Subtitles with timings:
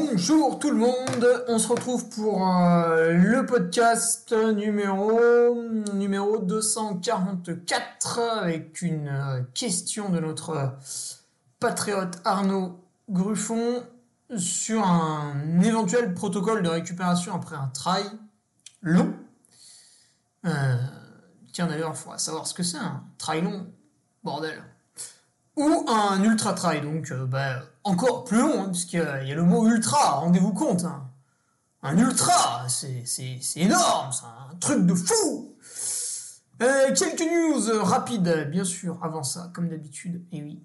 [0.00, 5.20] Bonjour tout le monde, on se retrouve pour euh, le podcast numéro,
[5.92, 10.76] numéro 244 avec une euh, question de notre
[11.58, 12.78] patriote Arnaud
[13.10, 13.82] Gruffon
[14.36, 18.06] sur un éventuel protocole de récupération après un trail
[18.82, 19.12] long.
[20.44, 20.76] Euh,
[21.52, 23.66] tiens d'ailleurs, il faudra savoir ce que c'est un trail long,
[24.22, 24.62] bordel.
[25.56, 29.66] Ou un ultra trail, donc bah, encore plus long, hein, puisqu'il y, a le mot
[29.66, 30.84] ultra, rendez-vous compte.
[30.84, 31.08] Hein.
[31.82, 33.04] Un ultra, c'est
[33.56, 35.54] énorme, c'est un truc de fou.
[36.60, 40.24] Euh, quelques news rapides, bien sûr, avant ça, comme d'habitude.
[40.32, 40.60] Et oui,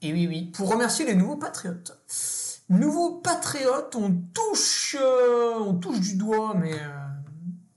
[0.00, 1.98] et oui, oui, pour remercier les nouveaux patriotes.
[2.70, 6.98] Nouveaux patriotes, on touche, euh, on touche du doigt, mais euh,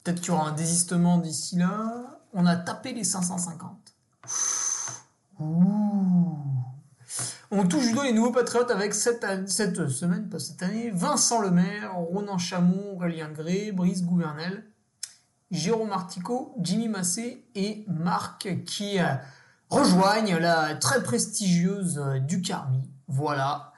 [0.04, 2.20] peut-être qu'il y aura un désistement d'ici là.
[2.34, 3.72] On a tapé les 550.
[5.40, 6.17] Ouh.
[7.50, 11.96] On touche du les nouveaux patriotes avec cette, cette semaine, pas cette année, Vincent Lemaire,
[11.96, 14.66] Ronan Chamon, Aurélien Gray, Brice Gouvernel,
[15.50, 19.06] Jérôme Artico, Jimmy Massé et Marc qui euh,
[19.70, 22.84] rejoignent la très prestigieuse euh, Ducarmi.
[23.08, 23.72] Voilà.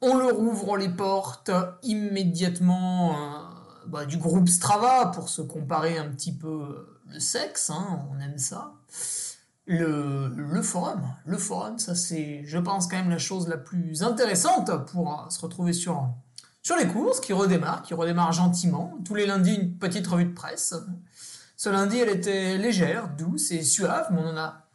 [0.00, 1.52] On leur ouvre les portes
[1.84, 3.38] immédiatement euh,
[3.86, 8.38] bah, du groupe Strava pour se comparer un petit peu le sexe, hein, on aime
[8.38, 8.74] ça
[9.68, 11.02] le, forum.
[11.26, 15.30] Le forum, ça c'est, je pense, quand même la chose la plus intéressante pour euh,
[15.30, 16.08] se retrouver sur,
[16.62, 18.98] sur les courses, qui redémarre, qui redémarre gentiment.
[19.04, 20.74] Tous les lundis, une petite revue de presse.
[21.56, 24.68] Ce lundi, elle était légère, douce et suave, mais on en a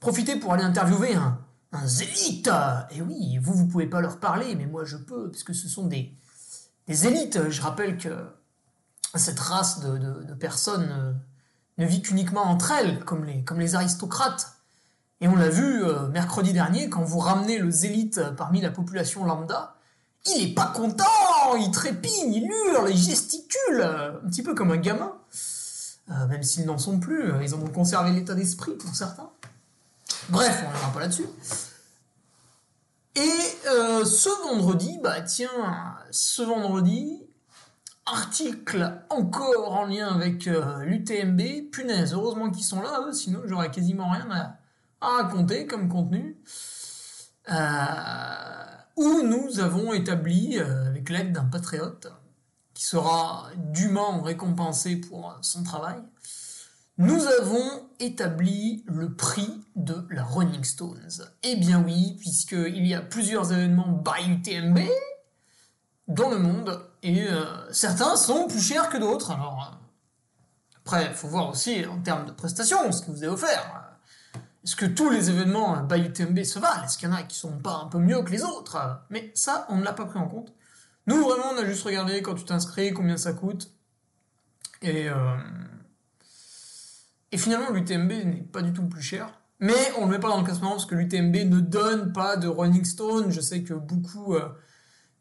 [0.00, 1.38] profité pour aller interviewer un,
[1.72, 2.50] un zélite.
[2.90, 5.86] Et oui, vous, vous pouvez pas leur parler, mais moi je peux, puisque ce sont
[5.86, 6.12] des,
[6.88, 7.50] des élites.
[7.50, 8.26] Je rappelle que
[9.14, 11.12] cette race de, de personnes euh,
[11.80, 14.52] ne vit qu'uniquement entre elles, comme les, aristocrates.
[15.20, 19.24] Et on l'a vu euh, mercredi dernier, quand vous ramenez le zélite parmi la population
[19.24, 19.74] lambda,
[20.26, 24.76] il est pas content, il trépigne, il hurle, il gesticule, un petit peu comme un
[24.76, 25.12] gamin.
[26.10, 29.30] Euh, même s'ils n'en sont plus, ils ont conservé l'état d'esprit pour certains.
[30.28, 31.26] Bref, on ne pas là-dessus.
[33.16, 35.48] Et euh, ce vendredi, bah tiens,
[36.10, 37.22] ce vendredi,
[38.12, 41.70] article encore en lien avec euh, l'UTMB.
[41.70, 44.56] Punaise, heureusement qu'ils sont là, sinon j'aurais quasiment rien à,
[45.00, 46.36] raconter comme contenu.
[47.50, 47.54] Euh,
[48.96, 52.12] où nous avons établi, euh, avec l'aide d'un patriote,
[52.74, 56.02] qui sera dûment récompensé pour son travail,
[56.98, 61.22] nous avons établi le prix de la Running Stones.
[61.42, 64.80] Eh bien oui, puisqu'il y a plusieurs événements by UTMB
[66.08, 69.30] dans le monde, et euh, certains sont plus chers que d'autres.
[69.30, 69.76] Alors, euh,
[70.84, 73.90] après, il faut voir aussi en termes de prestations ce que vous avez offert.
[74.64, 76.84] Est-ce que tous les événements by UTMB se valent?
[76.84, 78.76] Est-ce qu'il y en a qui sont pas un peu mieux que les autres?
[79.08, 80.52] Mais ça, on ne l'a pas pris en compte.
[81.06, 83.70] Nous, vraiment, on a juste regardé quand tu t'inscris, combien ça coûte.
[84.82, 85.36] Et, euh,
[87.32, 89.32] et finalement, l'UTMB n'est pas du tout le plus cher.
[89.60, 92.36] Mais on ne le met pas dans le classement parce que l'UTMB ne donne pas
[92.36, 93.30] de Running Stone.
[93.30, 94.36] Je sais que beaucoup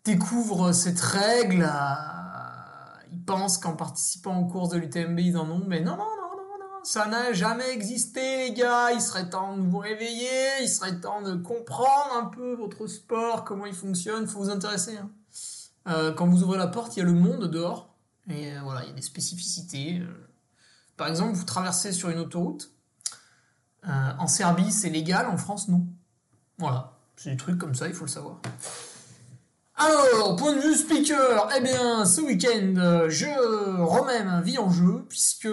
[0.04, 5.64] découvrent cette règle, euh, ils pensent qu'en participant aux courses de l'UTMB, ils en ont,
[5.68, 8.92] mais non, non, non, non, non, ça n'a jamais existé, les gars.
[8.92, 13.44] Il serait temps de vous réveiller, il serait temps de comprendre un peu votre sport,
[13.44, 14.98] comment il fonctionne, faut vous intéresser.
[14.98, 15.10] Hein.
[15.88, 17.94] Euh, quand vous ouvrez la porte, il y a le monde dehors,
[18.30, 20.02] et euh, voilà, il y a des spécificités.
[20.98, 22.72] Par exemple, vous traversez sur une autoroute,
[23.84, 25.88] en Serbie, c'est légal, en France, non.
[26.58, 28.42] Voilà, c'est des trucs comme ça, il faut le savoir.
[29.82, 33.28] Alors, point de vue speaker, eh bien, ce week-end, je
[33.82, 35.48] remets ma vie en jeu, puisque,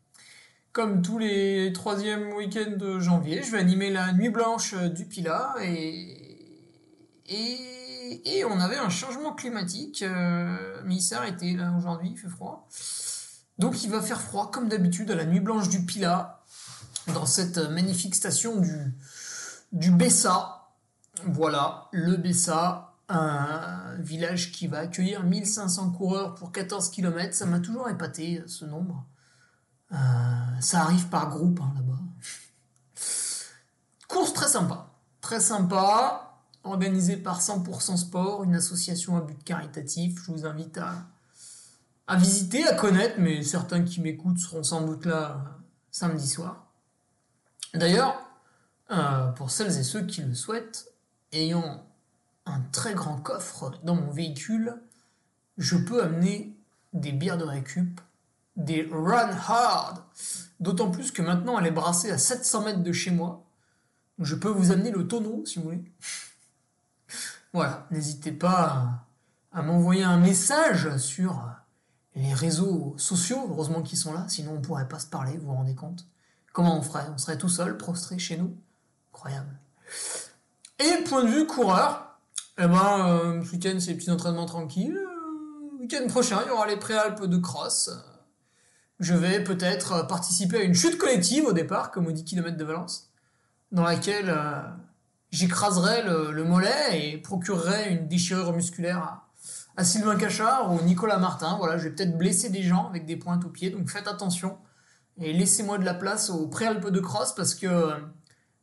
[0.72, 5.56] comme tous les troisièmes week-ends de janvier, je vais animer la nuit blanche du Pila,
[5.64, 6.46] et,
[7.28, 10.02] et, on avait un changement climatique.
[10.02, 10.88] Euh,
[11.26, 12.68] était là aujourd'hui, il fait froid.
[13.58, 16.44] Donc il va faire froid, comme d'habitude, à la nuit blanche du Pila,
[17.12, 18.94] dans cette magnifique station du,
[19.72, 20.68] du Bessa.
[21.24, 27.34] Voilà, le Bessa, un village qui va accueillir 1500 coureurs pour 14 km.
[27.34, 29.06] Ça m'a toujours épaté, ce nombre.
[29.92, 29.96] Euh,
[30.60, 32.00] ça arrive par groupe hein, là-bas.
[34.08, 34.92] Course très sympa.
[35.20, 40.20] Très sympa, organisée par 100% Sport, une association à but caritatif.
[40.24, 45.30] Je vous invite à, visiter, à connaître, mais certains qui m'écoutent seront sans doute là
[45.30, 46.66] euh, samedi soir.
[47.74, 48.20] D'ailleurs,
[48.90, 50.92] euh, pour celles et ceux qui le souhaitent,
[51.32, 51.85] ayant
[52.46, 54.80] un très grand coffre dans mon véhicule,
[55.58, 56.56] je peux amener
[56.92, 58.00] des bières de récup,
[58.56, 60.02] des Run Hard.
[60.60, 63.44] D'autant plus que maintenant elle est brassée à 700 mètres de chez moi.
[64.18, 65.84] Je peux vous amener le tonneau si vous voulez.
[67.52, 69.04] voilà, n'hésitez pas
[69.52, 71.50] à, m'envoyer un message sur
[72.14, 73.46] les réseaux sociaux.
[73.50, 76.06] Heureusement qu'ils sont là, sinon on pourrait pas se parler, vous vous rendez compte
[76.52, 77.06] Comment on ferait?
[77.14, 78.56] On serait tout seul, prostré chez nous?
[79.12, 79.58] Incroyable.
[80.78, 82.05] Et point de vue coureur,
[82.58, 84.98] eh ben, euh, ce week-end, c'est petits entraînements tranquilles.
[85.74, 87.90] Le week-end prochain, il y aura les préalpes de cross.
[88.98, 92.64] Je vais peut-être participer à une chute collective au départ, comme aux 10 km de
[92.64, 93.10] Valence,
[93.72, 94.62] dans laquelle euh,
[95.30, 99.22] j'écraserai le, mollet et procurerai une déchirure musculaire
[99.76, 101.58] à, Sylvain Cachard ou Nicolas Martin.
[101.58, 104.56] Voilà, je vais peut-être blesser des gens avec des pointes aux pieds, donc faites attention.
[105.18, 107.92] Et laissez-moi de la place aux préalpes de cross parce que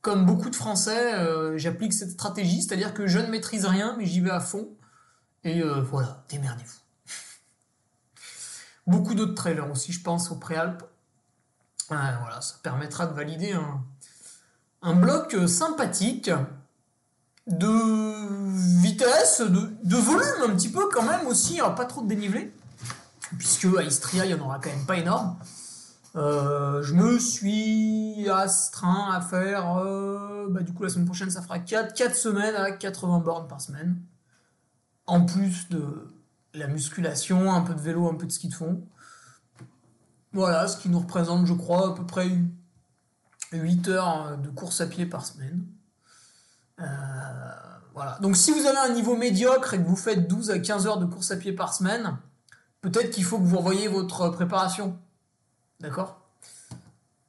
[0.04, 4.06] comme beaucoup de Français, euh, j'applique cette stratégie, c'est-à-dire que je ne maîtrise rien, mais
[4.06, 4.68] j'y vais à fond.
[5.46, 6.80] Et euh, voilà, démerdez-vous.
[8.88, 10.84] beaucoup d'autres trailers aussi, je pense, au préalpes.
[11.88, 13.56] voilà, ça permettra de valider
[14.82, 16.30] un, bloc sympathique
[17.48, 22.54] de vitesse, de, volume un petit peu quand même aussi, pas trop de dénivelé,
[23.38, 25.38] puisque à Istria, il n'y en aura quand même pas énorme.
[26.16, 31.42] Euh, je me suis astreint à faire, euh, bah, du coup la semaine prochaine ça
[31.42, 33.98] fera 4, 4 semaines à 80 bornes par semaine.
[35.08, 35.84] En plus de
[36.54, 38.86] la musculation, un peu de vélo, un peu de ski de fond.
[40.34, 42.30] Voilà, ce qui nous représente je crois à peu près
[43.52, 45.66] 8 heures de course à pied par semaine.
[46.80, 46.84] Euh,
[47.96, 48.20] voilà.
[48.22, 51.00] Donc si vous avez un niveau médiocre et que vous faites 12 à 15 heures
[51.00, 52.18] de course à pied par semaine,
[52.82, 55.00] peut-être qu'il faut que vous revoyiez votre préparation.
[55.84, 56.22] D'accord?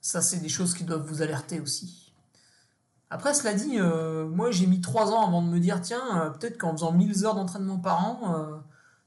[0.01, 2.12] Ça, c'est des choses qui doivent vous alerter aussi.
[3.11, 6.31] Après, cela dit, euh, moi j'ai mis 3 ans avant de me dire, tiens, euh,
[6.31, 8.56] peut-être qu'en faisant 1000 heures d'entraînement par an, euh,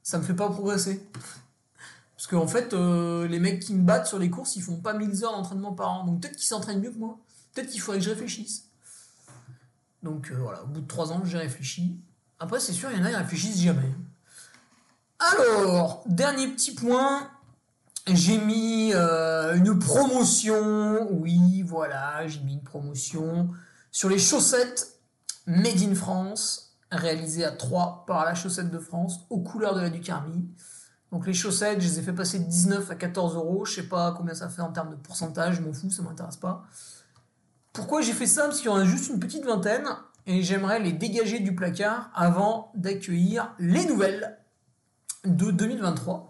[0.04, 1.10] ça me fait pas progresser.
[2.16, 5.24] Parce qu'en fait, les mecs qui me battent sur les courses, ils font pas 1000
[5.24, 6.04] heures d'entraînement par an.
[6.04, 7.18] Donc peut-être qu'ils s'entraînent mieux que moi.
[7.54, 8.66] Peut-être qu'il faudrait que je réfléchisse.
[10.02, 12.00] Donc voilà, au bout de 3 ans, j'ai réfléchi.
[12.40, 13.94] Après, c'est sûr, il y en a, qui réfléchissent jamais.
[15.20, 17.30] Alors, dernier petit point,
[18.08, 23.50] j'ai mis euh, une promotion, oui, voilà, j'ai mis une promotion
[23.92, 25.00] sur les chaussettes
[25.46, 29.90] Made in France, réalisées à 3 par la chaussette de France, aux couleurs de la
[29.90, 30.50] Ducarmi.
[31.12, 33.88] Donc les chaussettes, je les ai fait passer de 19 à 14 euros, je sais
[33.88, 36.66] pas combien ça fait en termes de pourcentage, je m'en fous, ça m'intéresse pas.
[37.72, 38.44] Pourquoi j'ai fait ça?
[38.44, 39.88] Parce qu'il y en a juste une petite vingtaine,
[40.26, 44.38] et j'aimerais les dégager du placard avant d'accueillir les nouvelles
[45.24, 46.28] de 2023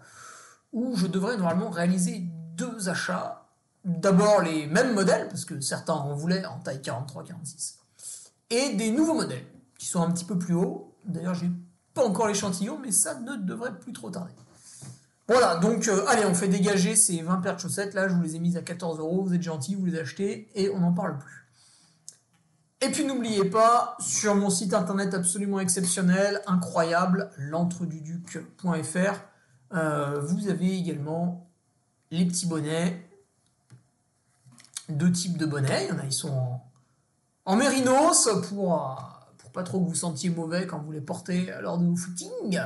[0.78, 2.22] où je devrais normalement réaliser
[2.56, 3.44] deux achats.
[3.84, 7.76] D'abord les mêmes modèles, parce que certains en voulaient en taille 43-46,
[8.50, 9.44] et des nouveaux modèles,
[9.78, 10.94] qui sont un petit peu plus hauts.
[11.04, 11.50] D'ailleurs, j'ai
[11.94, 14.32] pas encore l'échantillon, mais ça ne devrait plus trop tarder.
[15.26, 17.94] Voilà, donc euh, allez, on fait dégager ces 20 paires de chaussettes.
[17.94, 19.22] Là, je vous les ai mises à 14 euros.
[19.22, 21.46] Vous êtes gentils, vous les achetez et on n'en parle plus.
[22.80, 29.20] Et puis n'oubliez pas, sur mon site internet absolument exceptionnel, incroyable, l'entreduduc.fr,
[29.74, 31.48] euh, vous avez également
[32.10, 33.04] les petits bonnets.
[34.88, 35.84] Deux types de bonnets.
[35.84, 36.60] Il y en a, ils sont
[37.44, 38.94] en, mérinos pour, euh,
[39.36, 42.60] pour pas trop que vous sentiez mauvais quand vous les portez lors de vos footings.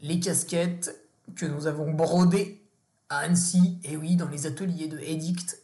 [0.00, 0.98] Les casquettes
[1.36, 2.64] que nous avons brodées
[3.08, 5.62] à Annecy, et oui, dans les ateliers de Edict.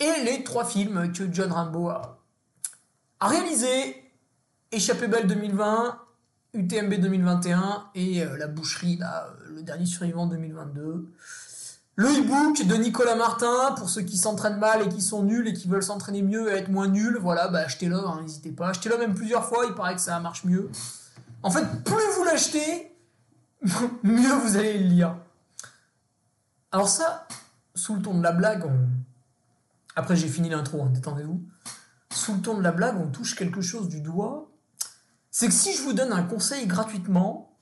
[0.00, 2.20] Et les trois films que John Rambo a,
[3.20, 4.04] a réalisés.
[4.70, 5.98] Échappée belle 2020,
[6.58, 11.08] UTMB 2021 et euh, la boucherie, là, euh, le dernier survivant 2022.
[11.94, 15.52] Le e-book de Nicolas Martin, pour ceux qui s'entraînent mal et qui sont nuls et
[15.52, 18.68] qui veulent s'entraîner mieux et être moins nuls, voilà, bah achetez-le, hein, n'hésitez pas.
[18.68, 20.70] Achetez-le même plusieurs fois, il paraît que ça marche mieux.
[21.42, 22.92] En fait, plus vous l'achetez,
[24.02, 25.16] mieux vous allez le lire.
[26.72, 27.26] Alors ça,
[27.74, 28.64] sous le ton de la blague,
[29.94, 31.40] après j'ai fini l'intro, hein, détendez-vous.
[32.12, 34.47] Sous le ton de la blague, on touche quelque chose du doigt.
[35.30, 37.56] C'est que si je vous donne un conseil gratuitement,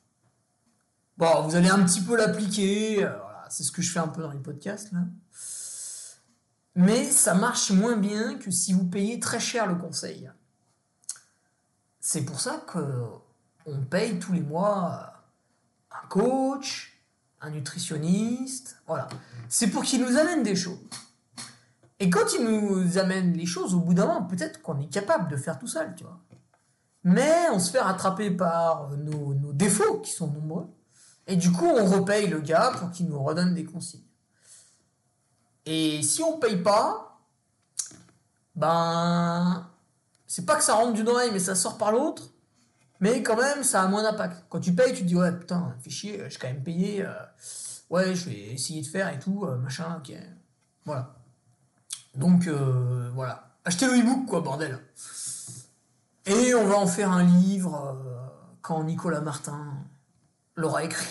[1.17, 3.05] bon, vous allez un petit peu l'appliquer.
[3.05, 3.11] Euh,
[3.49, 5.01] c'est ce que je fais un peu dans les podcasts là.
[6.75, 10.31] Mais ça marche moins bien que si vous payez très cher le conseil.
[12.01, 12.81] C'est pour ça que
[13.65, 15.15] on paye tous les mois
[15.91, 17.01] un coach,
[17.41, 19.09] un nutritionniste, voilà.
[19.49, 20.79] C'est pour qu'il nous amène des choses.
[21.99, 25.31] Et quand il nous amène les choses, au bout d'un moment, peut-être qu'on est capable
[25.31, 26.21] de faire tout seul, tu vois.
[27.09, 30.67] Mais on se fait rattraper par nos, nos défauts, qui sont nombreux.
[31.29, 34.03] Et du coup, on repaye le gars pour qu'il nous redonne des consignes.
[35.67, 37.21] Et si on paye pas,
[38.57, 39.71] ben,
[40.27, 42.25] c'est pas que ça rentre d'une oreille, mais ça sort par l'autre.
[42.99, 44.43] Mais quand même, ça a moins d'impact.
[44.49, 47.05] Quand tu payes, tu te dis, ouais, putain, fais chier, j'ai quand même payé.
[47.07, 47.13] Euh,
[47.89, 50.13] ouais, je vais essayer de faire et tout, euh, machin, ok.
[50.85, 51.15] Voilà.
[52.17, 53.57] Donc, euh, voilà.
[53.65, 54.81] Achetez le e-book, quoi, bordel.
[56.26, 57.97] Et on va en faire un livre
[58.61, 59.75] quand Nicolas Martin
[60.56, 61.06] l'aura écrit.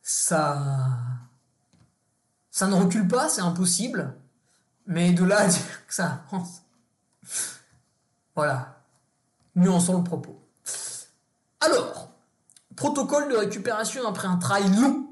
[0.00, 0.62] Ça.
[2.50, 4.14] Ça ne recule pas, c'est impossible.
[4.86, 6.62] Mais de là à dire que ça avance.
[8.36, 8.80] Voilà.
[9.56, 10.38] Nuançons le propos.
[11.60, 12.10] Alors,
[12.76, 15.08] protocole de récupération après un trail long,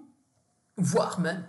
[0.76, 1.44] voire même,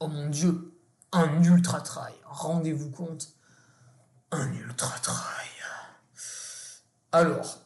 [0.00, 0.72] oh mon dieu,
[1.12, 2.14] un ultra trail.
[2.26, 3.28] Rendez-vous compte,
[4.30, 5.57] un ultra trail.
[7.12, 7.58] Alors,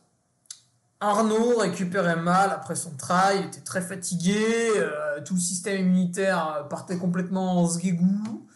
[1.01, 6.67] Arnaud récupérait mal après son trail, il était très fatigué, euh, tout le système immunitaire
[6.71, 8.47] partait complètement en sguégou.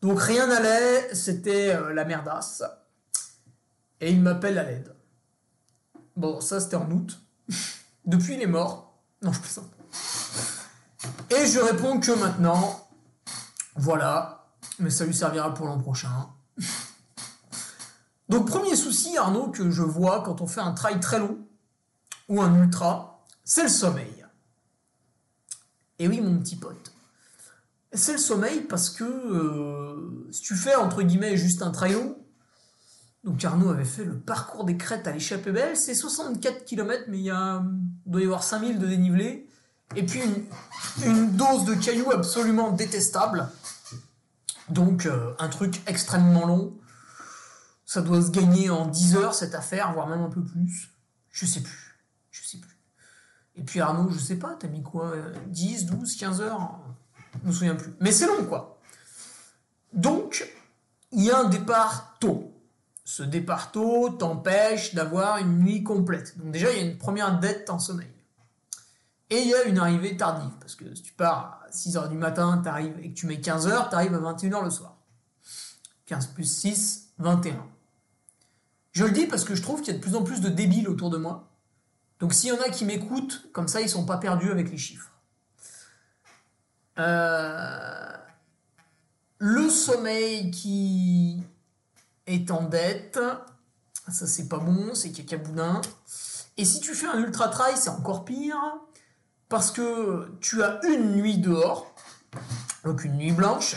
[0.00, 2.62] Donc rien n'allait, c'était euh, la merdasse.
[4.00, 4.94] Et il m'appelle à l'aide.
[6.16, 7.20] Bon, ça c'était en août.
[8.04, 8.98] Depuis, il est mort.
[9.22, 9.70] Non, je plaisante.
[11.30, 12.88] Et je réponds que maintenant,
[13.76, 14.48] voilà,
[14.78, 16.28] mais ça lui servira pour l'an prochain.
[18.32, 21.36] Donc premier souci, Arnaud, que je vois quand on fait un trail très long,
[22.30, 24.24] ou un ultra, c'est le sommeil.
[25.98, 26.92] Et oui, mon petit pote.
[27.92, 31.94] C'est le sommeil parce que euh, si tu fais entre guillemets juste un trail
[33.22, 37.18] donc Arnaud avait fait le parcours des crêtes à l'échappée belle, c'est 64 km, mais
[37.18, 37.62] il, y a,
[38.06, 39.46] doit y avoir 5000 de dénivelé,
[39.94, 40.22] et puis
[41.04, 43.48] une, dose de cailloux absolument détestable.
[44.70, 46.74] Donc euh, un truc extrêmement long.
[47.92, 50.94] Ça doit se gagner en 10 heures cette affaire, voire même un peu plus.
[51.30, 52.00] Je sais plus.
[52.30, 52.78] Je sais plus.
[53.54, 55.12] Et puis Arnaud, je sais pas, t'as mis quoi
[55.48, 56.80] 10, 12, 15 heures?
[57.42, 57.92] Je me souviens plus.
[58.00, 58.80] Mais c'est long, quoi.
[59.92, 60.50] Donc,
[61.10, 62.54] il y a un départ tôt.
[63.04, 66.38] Ce départ tôt t'empêche d'avoir une nuit complète.
[66.38, 68.08] Donc déjà, il y a une première dette en sommeil.
[69.28, 70.54] Et il y a une arrivée tardive.
[70.60, 73.66] Parce que si tu pars à 6h du matin arrives, et que tu mets 15
[73.66, 74.96] heures, tu arrives à 21h le soir.
[76.06, 77.66] 15 plus 6, 21.
[78.92, 80.48] Je le dis parce que je trouve qu'il y a de plus en plus de
[80.48, 81.52] débiles autour de moi
[82.22, 84.78] donc s'il y en a qui m'écoutent, comme ça ils sont pas perdus avec les
[84.78, 85.10] chiffres.
[87.00, 88.16] Euh,
[89.38, 91.42] le sommeil qui
[92.28, 93.18] est en dette,
[94.08, 95.80] ça c'est pas bon, c'est cacaboudin.
[96.56, 98.56] Et si tu fais un ultra trail, c'est encore pire,
[99.48, 101.92] parce que tu as une nuit dehors,
[102.84, 103.74] donc une nuit blanche.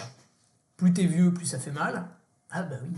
[0.78, 2.06] Plus t'es vieux, plus ça fait mal.
[2.52, 2.96] Ah bah oui.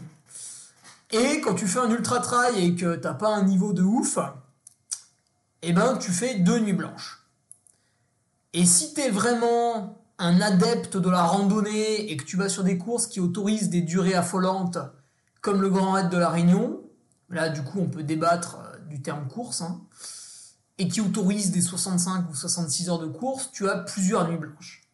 [1.11, 4.19] Et quand tu fais un ultra trail et que t'as pas un niveau de ouf,
[5.61, 7.25] eh ben, tu fais deux nuits blanches.
[8.53, 12.63] Et si tu es vraiment un adepte de la randonnée et que tu vas sur
[12.63, 14.79] des courses qui autorisent des durées affolantes,
[15.41, 16.81] comme le Grand Raid de la Réunion,
[17.29, 19.81] là du coup on peut débattre euh, du terme course, hein,
[20.77, 24.86] et qui autorisent des 65 ou 66 heures de course, tu as plusieurs nuits blanches.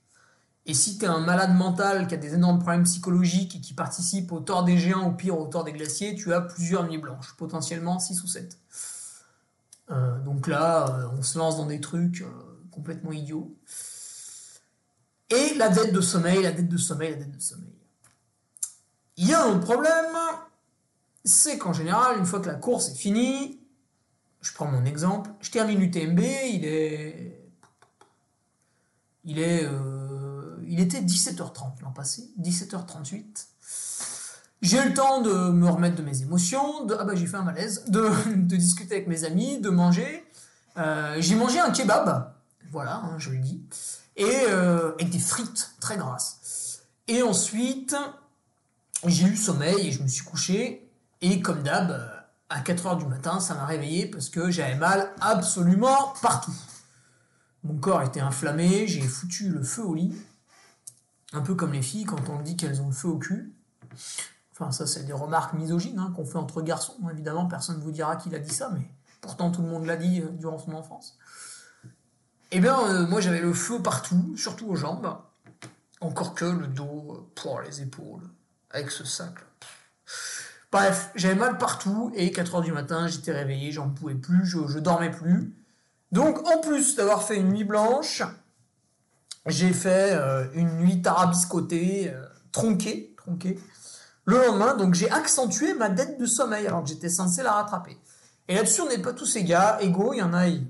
[0.65, 3.73] Et si tu es un malade mental qui a des énormes problèmes psychologiques et qui
[3.73, 6.97] participe au tort des géants, au pire au tort des glaciers, tu as plusieurs nuits
[6.97, 8.57] blanches, potentiellement 6 ou 7.
[9.91, 12.29] Euh, donc là, euh, on se lance dans des trucs euh,
[12.71, 13.53] complètement idiots.
[15.29, 17.73] Et la dette de sommeil, la dette de sommeil, la dette de sommeil.
[19.17, 20.15] Il y a un problème,
[21.25, 23.59] c'est qu'en général, une fois que la course est finie,
[24.41, 27.39] je prends mon exemple, je termine l'UTMB, il est.
[29.25, 29.67] Il est.
[30.73, 33.45] il était 17h30 l'an passé, 17h38.
[34.63, 37.37] J'ai eu le temps de me remettre de mes émotions, de, ah bah j'ai fait
[37.37, 40.25] un malaise, de, discuter avec mes amis, de manger.
[40.77, 42.33] Euh, j'ai mangé un kebab,
[42.71, 43.61] voilà, hein, je le dis.
[44.15, 46.81] et avec des frites très grasses.
[47.07, 47.95] Et ensuite,
[49.05, 50.89] j'ai eu sommeil et je me suis couché.
[51.21, 52.01] Et comme d'hab,
[52.49, 56.55] à 4 heures du matin, ça m'a réveillé parce que j'avais mal absolument partout.
[57.63, 60.15] Mon corps était inflammé, j'ai foutu le feu au lit.
[61.33, 63.53] Un peu comme les filles quand on dit qu'elles ont le feu au cul.
[64.51, 66.95] Enfin, ça, c'est des remarques misogynes hein, qu'on fait entre garçons.
[67.11, 68.87] Évidemment, personne ne vous dira qu'il a dit ça, mais
[69.19, 71.17] pourtant tout le monde l'a dit euh, durant son enfance.
[72.51, 75.17] Eh bien, euh, moi, j'avais le feu partout, surtout aux jambes.
[76.01, 78.21] Encore que le dos, euh, pour les épaules,
[78.69, 79.33] avec ce sac.
[80.71, 84.79] Bref, j'avais mal partout et 4 heures du matin, j'étais réveillé, j'en pouvais plus, je
[84.79, 85.53] dormais plus.
[86.11, 88.21] Donc, en plus d'avoir fait une nuit blanche,
[89.45, 93.59] j'ai fait euh, une nuit tarabiscotée, euh, tronquée, tronquée.
[94.25, 97.97] Le lendemain, donc j'ai accentué ma dette de sommeil alors que j'étais censé la rattraper.
[98.47, 100.13] Et là-dessus, on n'est pas tous égaux, égaux.
[100.13, 100.65] Il y en a, ils,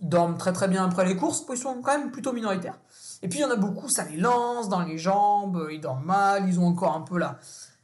[0.00, 2.78] dorment très très bien après les courses, ils sont quand même plutôt minoritaires.
[3.22, 6.06] Et puis il y en a beaucoup, ça les lance dans les jambes, ils dorment
[6.06, 7.38] mal, ils ont encore un peu la,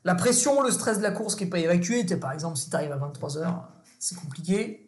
[0.05, 2.77] la pression, le stress de la course qui n'est pas évacué, par exemple, si tu
[2.77, 3.55] arrives à 23h,
[3.99, 4.86] c'est compliqué.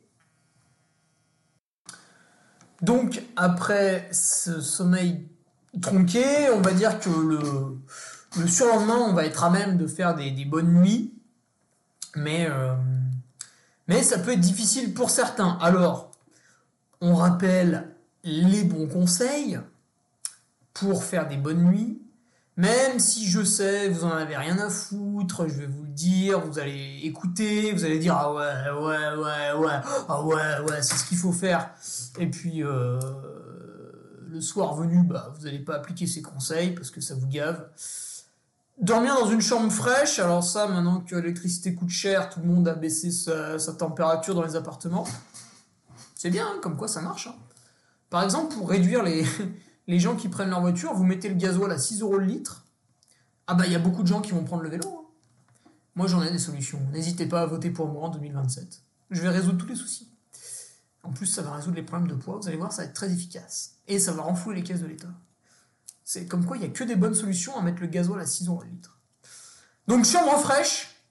[2.82, 5.26] Donc, après ce sommeil
[5.80, 10.44] tronqué, on va dire que le, surlendemain, on va être à même de faire des,
[10.44, 11.14] bonnes nuits.
[12.14, 12.74] Mais, euh,
[13.88, 15.58] mais ça peut être difficile pour certains.
[15.60, 16.12] Alors,
[17.00, 17.94] on rappelle
[18.24, 19.58] les bons conseils
[20.72, 22.00] pour faire des bonnes nuits.
[22.56, 25.87] Même si je sais, vous en avez rien à foutre, je vais vous le
[26.44, 30.96] vous allez écouter, vous allez dire ah ouais, ouais, ouais, ouais, ah ouais, ouais, c'est
[30.96, 31.70] ce qu'il faut faire.
[32.18, 32.98] Et puis euh,
[34.28, 37.68] le soir venu, bah vous n'allez pas appliquer ces conseils parce que ça vous gave.
[38.80, 42.68] Dormir dans une chambre fraîche, alors ça, maintenant que l'électricité coûte cher, tout le monde
[42.68, 45.06] a baissé sa, température dans les appartements.
[46.14, 47.26] C'est bien, hein, comme quoi ça marche.
[47.26, 47.34] Hein.
[48.08, 49.24] Par exemple, pour réduire les,
[49.88, 52.64] les gens qui prennent leur voiture, vous mettez le gasoil à 6 euros le litre.
[53.48, 54.97] Ah bah il y a beaucoup de gens qui vont prendre le vélo.
[55.98, 56.78] Moi j'en ai des solutions.
[56.92, 58.82] N'hésitez pas à voter pour moi en 2027.
[59.10, 60.08] Je vais résoudre tous les soucis.
[61.02, 62.38] En plus, ça va résoudre les problèmes de poids.
[62.40, 63.78] Vous allez voir, ça va être très efficace.
[63.88, 65.08] Et ça va renflouer les caisses de l'État.
[66.04, 68.26] C'est comme quoi il n'y a que des bonnes solutions à mettre le gasoil à
[68.26, 69.00] 6 euros le litre.
[69.88, 71.02] Donc chambre fraîche.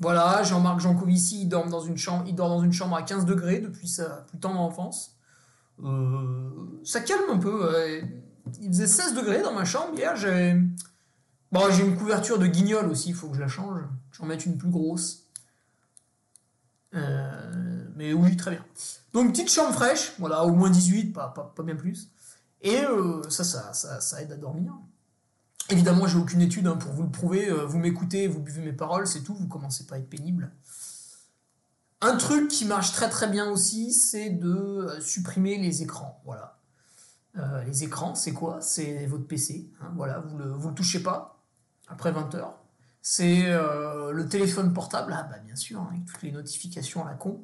[0.00, 3.26] Voilà, Jean-Marc Jancovici, il dort dans une chambre, il dort dans une chambre à 15
[3.26, 5.18] degrés depuis sa plus tendre enfance.
[5.84, 6.50] Euh,
[6.82, 8.02] ça calme un peu.
[8.60, 10.16] Il faisait 16 degrés dans ma chambre hier.
[10.16, 10.60] J'ai
[11.52, 13.80] bon, j'ai une couverture de guignol aussi, il faut que je la change.
[14.12, 15.26] J'en mette une plus grosse.
[16.94, 18.64] Euh, mais oui, très bien.
[19.12, 22.10] Donc petite chambre fraîche, voilà, au moins 18, pas, pas, pas bien plus.
[22.60, 24.72] Et euh, ça, ça, ça, aide à dormir.
[25.70, 27.50] Évidemment, j'ai aucune étude hein, pour vous le prouver.
[27.50, 29.34] vous m'écoutez, vous buvez mes paroles, c'est tout.
[29.34, 30.52] Vous commencez pas à être pénible.
[32.04, 36.20] Un truc qui marche très très bien aussi, c'est de euh, supprimer les écrans.
[36.24, 36.58] Voilà.
[37.38, 38.60] Euh, les écrans, c'est quoi?
[38.60, 39.70] C'est votre PC.
[39.80, 41.41] Hein, voilà, vous le, vous le touchez pas
[41.92, 42.54] après 20 heures.
[43.00, 47.10] C'est euh, le téléphone portable, ah bah bien sûr, hein, avec toutes les notifications à
[47.10, 47.40] la con.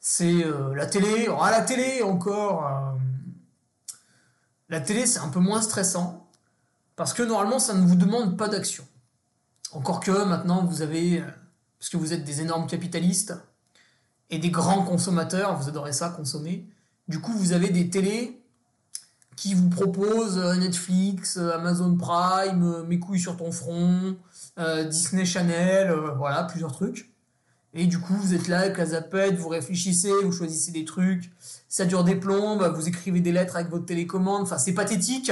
[0.00, 1.28] C'est la télé.
[1.28, 2.96] Oh, la télé encore.
[4.70, 6.30] la télé, c'est un peu moins stressant
[6.96, 8.86] parce que normalement, ça ne vous demande pas d'action.
[9.72, 11.22] Encore que maintenant, vous avez,
[11.78, 13.34] parce que vous êtes des énormes capitalistes,
[14.30, 16.66] et des grands consommateurs, vous adorez ça, consommer.
[17.08, 18.37] Du coup, vous avez des télés
[19.38, 24.16] qui vous proposent euh, Netflix, euh, Amazon Prime, euh, Mes couilles sur ton front,
[24.90, 27.12] Disney Channel, voilà, plusieurs trucs.
[27.74, 31.30] Et du coup, vous êtes là avec la zapette, vous réfléchissez, vous choisissez des trucs,
[31.68, 35.30] ça dure des plombes, vous écrivez des lettres avec votre télécommande, enfin c'est pathétique.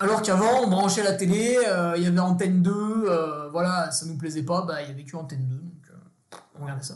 [0.00, 1.56] Alors qu'avant, on branchait la télé,
[1.96, 5.16] il y avait Antenne 2, voilà, ça nous plaisait pas, bah il y avait que
[5.16, 5.92] Antenne 2, donc
[6.58, 6.94] on regardait ça.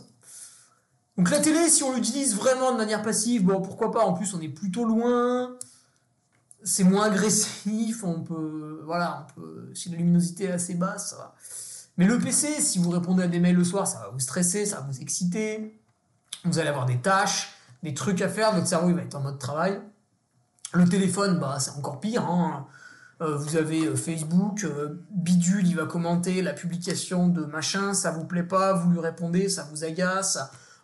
[1.18, 4.04] Donc la télé, si on l'utilise vraiment de manière passive, bon, pourquoi pas.
[4.04, 5.56] En plus, on est plutôt loin.
[6.62, 8.04] C'est moins agressif.
[8.04, 11.34] On peut, voilà, on peut, si la luminosité est assez basse, ça va.
[11.96, 14.64] Mais le PC, si vous répondez à des mails le soir, ça va vous stresser,
[14.64, 15.76] ça va vous exciter.
[16.44, 17.52] Vous allez avoir des tâches,
[17.82, 18.54] des trucs à faire.
[18.54, 19.80] Votre cerveau, va être en mode travail.
[20.72, 22.22] Le téléphone, bah, c'est encore pire.
[22.22, 22.68] Hein.
[23.22, 28.12] Euh, vous avez euh, Facebook, euh, Bidule, il va commenter la publication de machin, ça
[28.12, 30.38] vous plaît pas, vous lui répondez, ça vous agace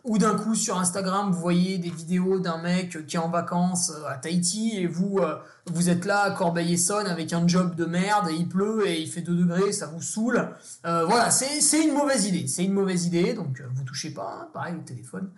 [0.05, 3.91] ou d'un coup sur Instagram vous voyez des vidéos d'un mec qui est en vacances
[3.91, 7.85] euh, à Tahiti et vous euh, vous êtes là à Corbeil-Essonne avec un job de
[7.85, 10.49] merde et il pleut et il fait 2 degrés ça vous saoule.
[10.85, 12.47] Euh, voilà c'est une mauvaise idée.
[12.47, 15.31] C'est une mauvaise idée donc vous touchez pas hein, pareil au téléphone.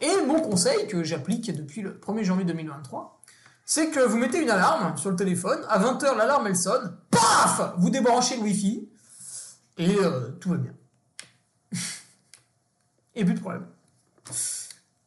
[0.00, 3.20] Et mon conseil que j'applique depuis le 1er janvier 2023
[3.64, 5.58] c'est que vous mettez une alarme sur le téléphone.
[5.68, 6.96] À 20h l'alarme elle sonne.
[7.10, 7.74] Paf!
[7.78, 8.88] Vous débranchez le wifi.
[9.78, 9.96] Et
[10.38, 10.74] tout va bien.
[13.14, 13.66] Et plus de problème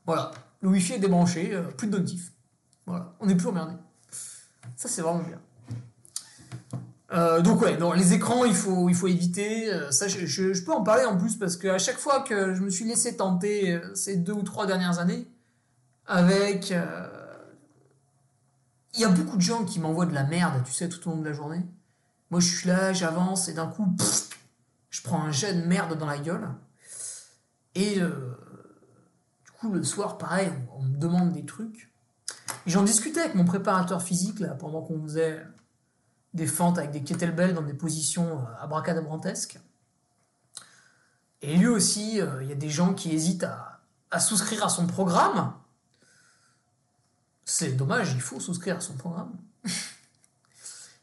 [0.06, 2.32] voilà, le wifi est débranché, euh, plus de notif.
[2.86, 3.74] Voilà, on n'est plus emmerdé.
[4.76, 5.40] Ça, c'est vraiment bien.
[7.12, 9.72] Euh, donc ouais, non, les écrans, il faut, éviter.
[9.72, 12.70] Euh, ça, je, peux en parler en plus parce qu'à chaque fois que je me
[12.70, 15.28] suis laissé tenter ces deux ou trois dernières années,
[16.08, 16.72] avec,
[18.94, 21.14] il y a beaucoup de gens qui m'envoient de la merde, tu sais, tout au
[21.14, 21.64] long de la journée.
[22.32, 23.88] Moi, je suis là, j'avance et d'un coup,
[24.90, 26.48] je prends un jet de merde dans la gueule.
[27.76, 28.00] Et
[29.72, 31.92] le soir, pareil, on, me demande des trucs.
[32.66, 35.44] J'en discutais avec mon préparateur physique là pendant qu'on faisait
[36.34, 39.60] des fentes avec des kettlebells dans des positions euh, abracadabrantesques.
[41.42, 43.46] Et lui aussi, euh, il y a des gens qui hésitent
[44.12, 45.54] à, souscrire à son programme.
[47.44, 49.34] C'est dommage, il faut souscrire à son programme.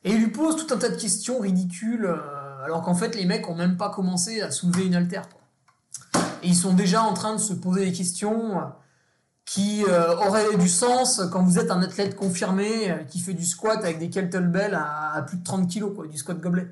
[0.05, 3.25] Et il lui pose tout un tas de questions ridicules, euh, alors qu'en fait les
[3.25, 5.29] mecs ont même pas commencé à soulever une haltère.
[6.43, 8.61] Et ils sont déjà en train de se poser des questions
[9.45, 13.45] qui euh, aurait du sens quand vous êtes un athlète confirmé euh, qui fait du
[13.45, 16.69] squat avec des kettlebells à, plus de 30 kg, quoi, du squat gobelet.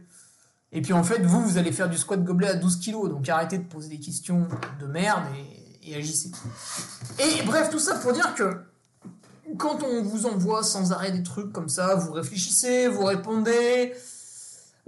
[0.72, 3.28] Et puis en fait, vous, vous allez faire du squat gobelet à 12 kg, donc
[3.28, 4.46] arrêtez de poser des questions
[4.80, 5.24] de merde
[5.85, 6.30] et agissez.
[7.18, 8.62] Et bref, tout ça pour dire que
[9.59, 13.92] quand on vous envoie sans arrêt des trucs comme ça, vous réfléchissez, vous répondez,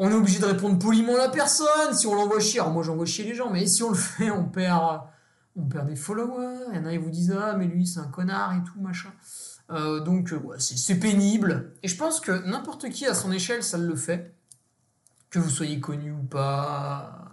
[0.05, 2.83] on est obligé de répondre poliment à la personne, si on l'envoie chier, alors moi
[2.83, 5.03] j'envoie chier les gens, mais si on le fait, on perd
[5.55, 8.01] on perd des followers, il y en a qui vous disent ah mais lui c'est
[8.01, 9.13] un connard et tout machin.
[9.71, 11.75] Euh, donc euh, ouais, c'est pénible.
[11.85, 14.35] Et je pense que n'importe qui à son échelle ça le fait.
[15.31, 17.31] Que vous soyez connu ou pas,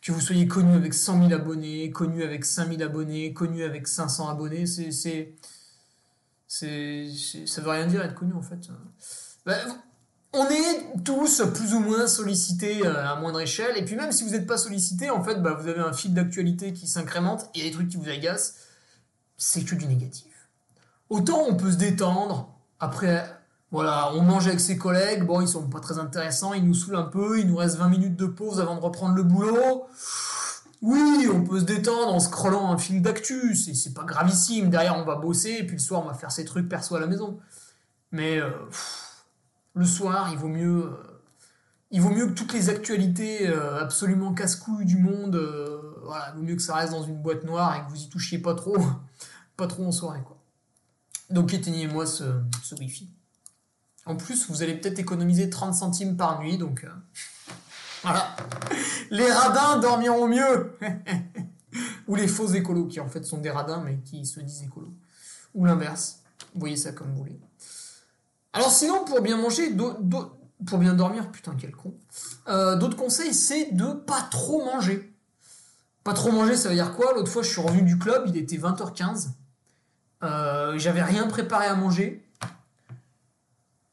[0.00, 4.28] que vous soyez connu avec 100 000 abonnés, connu avec 5000 abonnés, connu avec 500
[4.28, 5.34] abonnés, c'est
[6.46, 8.68] ça veut rien dire être connu en fait.
[9.44, 9.56] Bah,
[10.34, 13.76] on est tous plus ou moins sollicités euh, à moindre échelle.
[13.76, 16.12] Et puis même si vous n'êtes pas sollicité, en fait, bah, vous avez un fil
[16.12, 18.54] d'actualité qui s'incrémente et des trucs qui vous agacent.
[19.36, 20.48] C'est que du négatif.
[21.08, 22.52] Autant on peut se détendre.
[22.80, 23.24] Après,
[23.70, 25.24] voilà, on mange avec ses collègues.
[25.24, 26.54] Bon, ils sont pas très intéressants.
[26.54, 27.38] Ils nous saoulent un peu.
[27.38, 29.86] Il nous reste 20 minutes de pause avant de reprendre le boulot.
[30.82, 33.54] Oui, on peut se détendre en scrollant un fil d'actu.
[33.54, 34.70] C'est pas gravissime.
[34.70, 35.56] Derrière, on va bosser.
[35.60, 37.38] Et puis le soir, on va faire ses trucs perso à la maison.
[38.12, 38.38] Mais...
[38.38, 38.50] Euh,
[39.74, 41.20] le soir, il vaut mieux, euh,
[41.90, 46.38] il vaut mieux que toutes les actualités euh, absolument casse-couilles du monde, euh, voilà, il
[46.38, 48.54] vaut mieux que ça reste dans une boîte noire et que vous y touchiez pas
[48.54, 48.76] trop,
[49.56, 50.22] pas trop en soirée.
[51.30, 52.24] Donc éteignez-moi ce,
[52.62, 53.08] ce Wi-Fi.
[54.06, 56.86] En plus, vous allez peut-être économiser 30 centimes par nuit, donc
[58.02, 58.36] voilà.
[59.10, 60.76] Les radins dormiront mieux.
[62.06, 64.94] Ou les faux écolos, qui en fait sont des radins, mais qui se disent écolos.
[65.54, 66.20] Ou l'inverse.
[66.54, 67.40] Voyez ça comme vous voulez.
[68.54, 69.76] Alors sinon, pour bien manger,
[70.64, 71.92] pour bien dormir, putain quel con,
[72.48, 75.12] euh, d'autres conseils, c'est de pas trop manger.
[76.04, 77.12] Pas trop manger, ça veut dire quoi?
[77.14, 79.30] L'autre fois, je suis revenu du club, il était 20h15.
[80.22, 82.24] Euh, j'avais rien préparé à manger.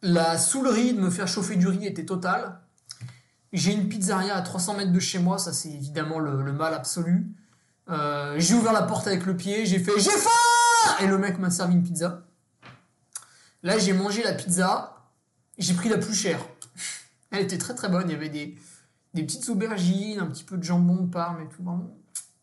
[0.03, 2.59] La saoulerie de me faire chauffer du riz était totale.
[3.53, 7.27] J'ai une pizzeria à 300 mètres de chez moi, ça c'est évidemment le, mal absolu.
[7.89, 10.29] Euh, j'ai ouvert la porte avec le pied, j'ai fait j'ai faim
[11.01, 12.21] et le mec m'a servi une pizza.
[13.63, 14.95] Là, j'ai mangé la pizza,
[15.57, 16.39] j'ai pris la plus chère.
[17.31, 18.57] Elle était très très bonne, il y avait des,
[19.13, 21.95] petites aubergines, un petit peu de jambon de Parme et tout, vraiment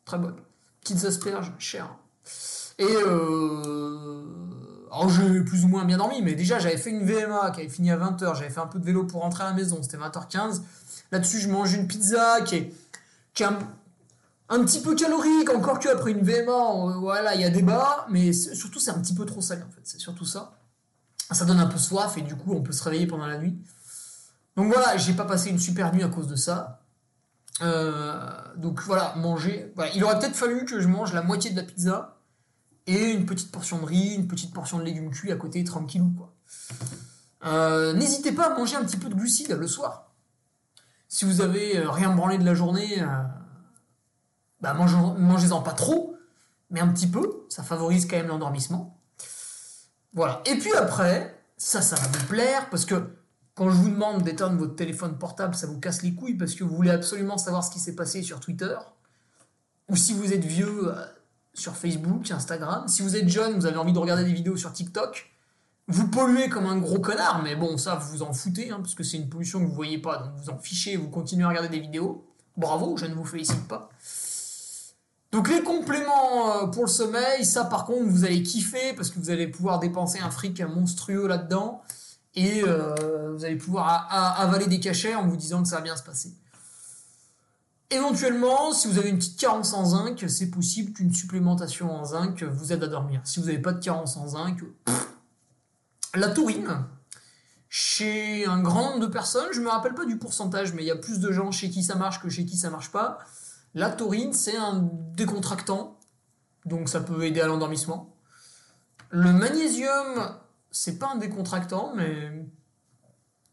[0.05, 0.37] très bonne.
[0.81, 1.95] Petites asperges, chères.
[2.79, 4.23] Et euh...
[4.91, 7.69] Alors j'ai plus ou moins bien dormi, mais déjà j'avais fait une VMA qui avait
[7.69, 9.99] fini à 20h, j'avais fait un peu de vélo pour rentrer à la maison, c'était
[9.99, 10.63] 20h15.
[11.13, 12.75] Là-dessus je mange une pizza qui est,
[13.35, 13.59] qui un,
[14.49, 18.33] petit peu calorique, encore que après une VMA, euh, voilà, il y a débat, mais
[18.33, 20.58] surtout c'est un petit peu trop salé en fait, c'est surtout ça
[21.35, 23.59] ça donne un peu soif et du coup on peut se réveiller pendant la nuit.
[24.57, 26.83] Donc voilà, j'ai pas passé une super nuit à cause de ça.
[27.61, 29.73] Euh, donc voilà, manger.
[29.95, 32.19] Il aurait peut-être fallu que je mange la moitié de la pizza
[32.87, 36.13] et une petite portion de riz, une petite portion de légumes cuits à côté, tranquillou
[36.17, 36.35] quoi.
[37.45, 40.11] Euh, n'hésitez pas à manger un petit peu de glucides le soir.
[41.09, 43.03] Si vous avez euh, rien branlé de la journée,
[44.61, 46.17] bah mangez-en pas trop,
[46.71, 48.98] mais un petit peu, ça favorise quand même l'endormissement.
[50.13, 50.43] Voilà.
[50.47, 52.95] Et puis après, ça, ça va vous plaire parce que
[53.55, 56.65] quand je vous demande d'éteindre votre téléphone portable, ça vous casse les couilles parce que
[56.65, 58.77] vous voulez absolument savoir ce qui s'est passé sur Twitter.
[59.89, 61.05] Ou si vous êtes vieux, euh,
[61.59, 62.89] sur Facebook, Instagram.
[62.89, 65.31] Si vous êtes jeune, vous avez envie de regarder des vidéos sur TikTok.
[65.89, 68.95] Vous polluez comme un gros connard, mais bon, ça, vous vous en foutez, hein, parce
[68.95, 71.49] que c'est une pollution que vous voyez pas, donc vous en fichez, vous continuez à
[71.49, 72.27] regarder des vidéos.
[72.57, 73.89] Bravo, je ne vous félicite pas.
[75.31, 79.19] Donc les compléments euh, pour le sommeil, ça par contre vous allez kiffer parce que
[79.19, 81.83] vous allez pouvoir dépenser un fric monstrueux là-dedans
[82.35, 85.97] et euh, vous allez pouvoir avaler des cachets en vous disant que ça va bien
[85.97, 86.33] se passer.
[87.91, 92.43] Éventuellement, si vous avez une petite carence en zinc, c'est possible qu'une supplémentation en zinc
[92.43, 93.23] vous aide à dormir.
[93.25, 94.63] Si vous n'avez pas de carence en zinc,
[96.15, 96.85] la taurine.
[97.71, 100.91] Chez un grand nombre de personnes, je me rappelle pas du pourcentage, mais il y
[100.91, 103.19] a plus de gens chez qui ça marche que chez qui ça marche pas.
[103.75, 105.99] La taurine, c'est un décontractant,
[106.65, 108.15] donc ça peut aider à l'endormissement.
[109.11, 110.37] Le magnésium,
[110.71, 112.47] c'est pas un décontractant, mais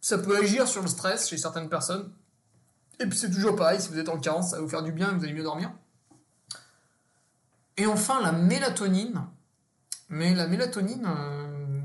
[0.01, 2.11] ça peut agir sur le stress chez certaines personnes.
[2.99, 4.91] Et puis c'est toujours pareil, si vous êtes en carence, ça va vous faire du
[4.91, 5.71] bien et vous allez mieux dormir.
[7.77, 9.25] Et enfin, la mélatonine.
[10.09, 11.81] Mais la mélatonine, euh,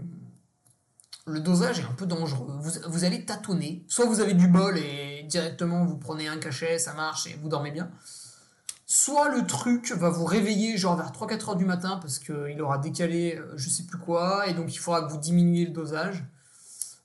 [1.27, 2.59] le dosage est un peu dangereux.
[2.61, 3.85] Vous, vous, allez tâtonner.
[3.88, 7.49] Soit vous avez du bol et directement vous prenez un cachet, ça marche et vous
[7.49, 7.90] dormez bien.
[8.87, 12.79] Soit le truc va vous réveiller genre vers 3-4 heures du matin parce qu'il aura
[12.79, 16.25] décalé euh, je sais plus quoi et donc il faudra que vous diminuiez le dosage.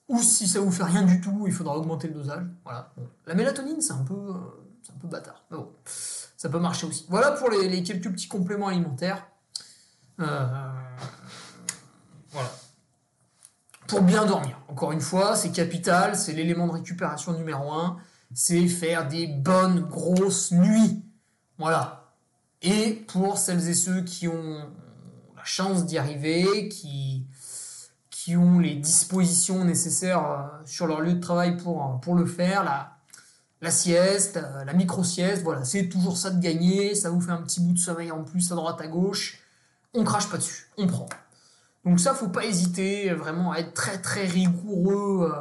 [0.08, 2.44] Ou si ça vous fait rien du tout, il faudra augmenter le dosage.
[2.64, 2.92] Voilà.
[3.26, 5.44] La mélatonine, c'est un peu, euh, un peu bâtard.
[5.50, 7.06] Mais bon, ça peut marcher aussi.
[7.08, 9.26] Voilà pour les, quelques petits compléments alimentaires.
[10.20, 10.46] Euh.
[13.88, 14.58] Pour bien dormir.
[14.68, 17.98] Encore une fois, c'est capital, c'est l'élément de récupération numéro un.
[18.34, 21.02] C'est faire des bonnes grosses nuits.
[21.58, 22.12] Voilà.
[22.62, 24.68] Et pour celles et ceux qui ont
[25.36, 27.26] la chance d'y arriver, qui,
[28.10, 32.26] qui ont les dispositions nécessaires euh, sur leur lieu de travail pour, euh, pour le
[32.26, 32.96] faire, la,
[33.60, 37.42] la sieste, euh, la micro-sieste, voilà, c'est toujours ça de gagner, ça vous fait un
[37.42, 39.38] petit bout de sommeil en plus à droite à gauche,
[39.94, 41.08] on crache pas dessus, on prend.
[41.84, 45.32] Donc ça, faut pas hésiter vraiment à être très très rigoureux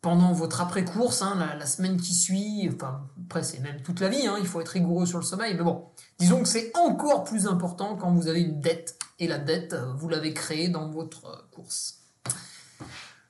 [0.00, 4.26] pendant votre après-course, hein, la, semaine qui suit, enfin après c'est même toute la vie,
[4.26, 5.86] hein, il faut être rigoureux sur le sommeil, mais bon,
[6.18, 10.08] disons que c'est encore plus important quand vous avez une dette, et la dette, vous
[10.08, 12.00] l'avez créée dans votre course.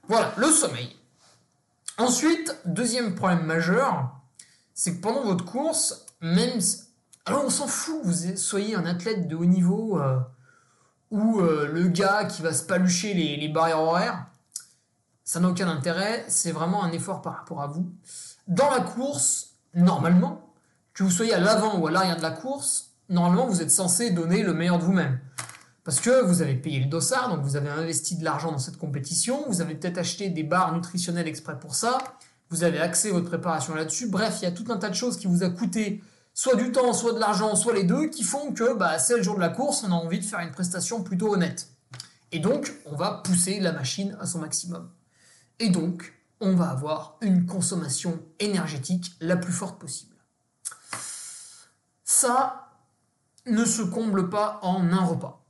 [0.08, 0.94] Voilà, le sommeil.
[1.98, 4.10] Ensuite, deuxième problème majeur,
[4.74, 6.60] c'est que pendant votre course, même...
[7.24, 10.18] Alors on s'en fout, vous soyez un athlète de haut niveau euh,
[11.10, 14.26] ou euh, le gars qui va se palucher les barrières horaires,
[15.26, 17.92] ça n'a aucun intérêt, c'est vraiment un effort par rapport à vous.
[18.46, 20.54] Dans la course, normalement,
[20.94, 24.12] que vous soyez à l'avant ou à l'arrière de la course, normalement vous êtes censé
[24.12, 25.18] donner le meilleur de vous-même.
[25.82, 28.76] Parce que vous avez payé le dossard, donc vous avez investi de l'argent dans cette
[28.76, 31.98] compétition, vous avez peut-être acheté des barres nutritionnelles exprès pour ça,
[32.50, 34.08] vous avez axé votre préparation là-dessus.
[34.08, 36.70] Bref, il y a tout un tas de choses qui vous a coûté soit du
[36.70, 39.40] temps, soit de l'argent, soit les deux, qui font que bah, c'est le jour de
[39.40, 41.68] la course, on a envie de faire une prestation plutôt honnête.
[42.30, 44.88] Et donc, on va pousser la machine à son maximum.
[45.58, 50.16] Et donc, on va avoir une consommation énergétique la plus forte possible.
[52.04, 52.66] Ça
[53.46, 55.42] ne se comble pas en un repas.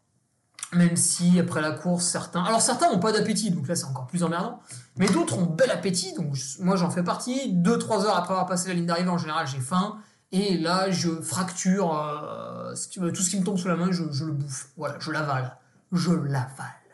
[0.72, 2.42] Même si après la course, certains...
[2.44, 4.60] Alors certains n'ont pas d'appétit, donc là c'est encore plus emmerdant,
[4.96, 8.68] mais d'autres ont bel appétit, donc moi j'en fais partie, 2-3 heures après avoir passé
[8.68, 9.98] la ligne d'arrivée, en général j'ai faim,
[10.32, 14.32] et là je fracture euh, tout ce qui me tombe sous la main, je, le
[14.32, 15.56] bouffe, voilà, je l'avale,
[15.92, 16.85] je l'avale.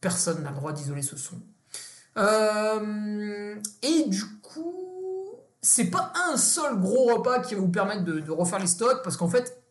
[0.00, 1.40] Personne n'a le droit d'isoler ce son.
[2.16, 8.30] Euh, et du coup, c'est pas un seul gros repas qui va vous permettre de,
[8.30, 9.62] refaire les stocks, parce qu'en fait,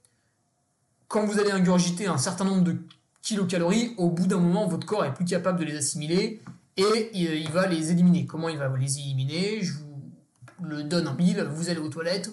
[1.08, 2.78] quand vous allez ingurgiter un certain nombre de
[3.22, 6.42] kilocalories, au bout d'un moment, votre corps est plus capable de les assimiler
[6.78, 8.26] et il va les éliminer.
[8.26, 9.62] Comment il va les éliminer?
[9.62, 12.32] Je vous le donne en mille, vous allez aux toilettes,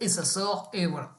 [0.00, 1.16] et ça sort, et voilà.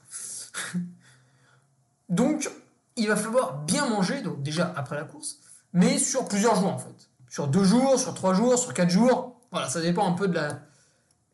[2.09, 2.49] donc,
[2.95, 5.39] il va falloir bien manger, donc déjà après la course,
[5.73, 7.09] mais sur plusieurs jours en fait.
[7.29, 9.39] Sur deux jours, sur trois jours, sur quatre jours.
[9.51, 10.61] Voilà, ça dépend un peu de la,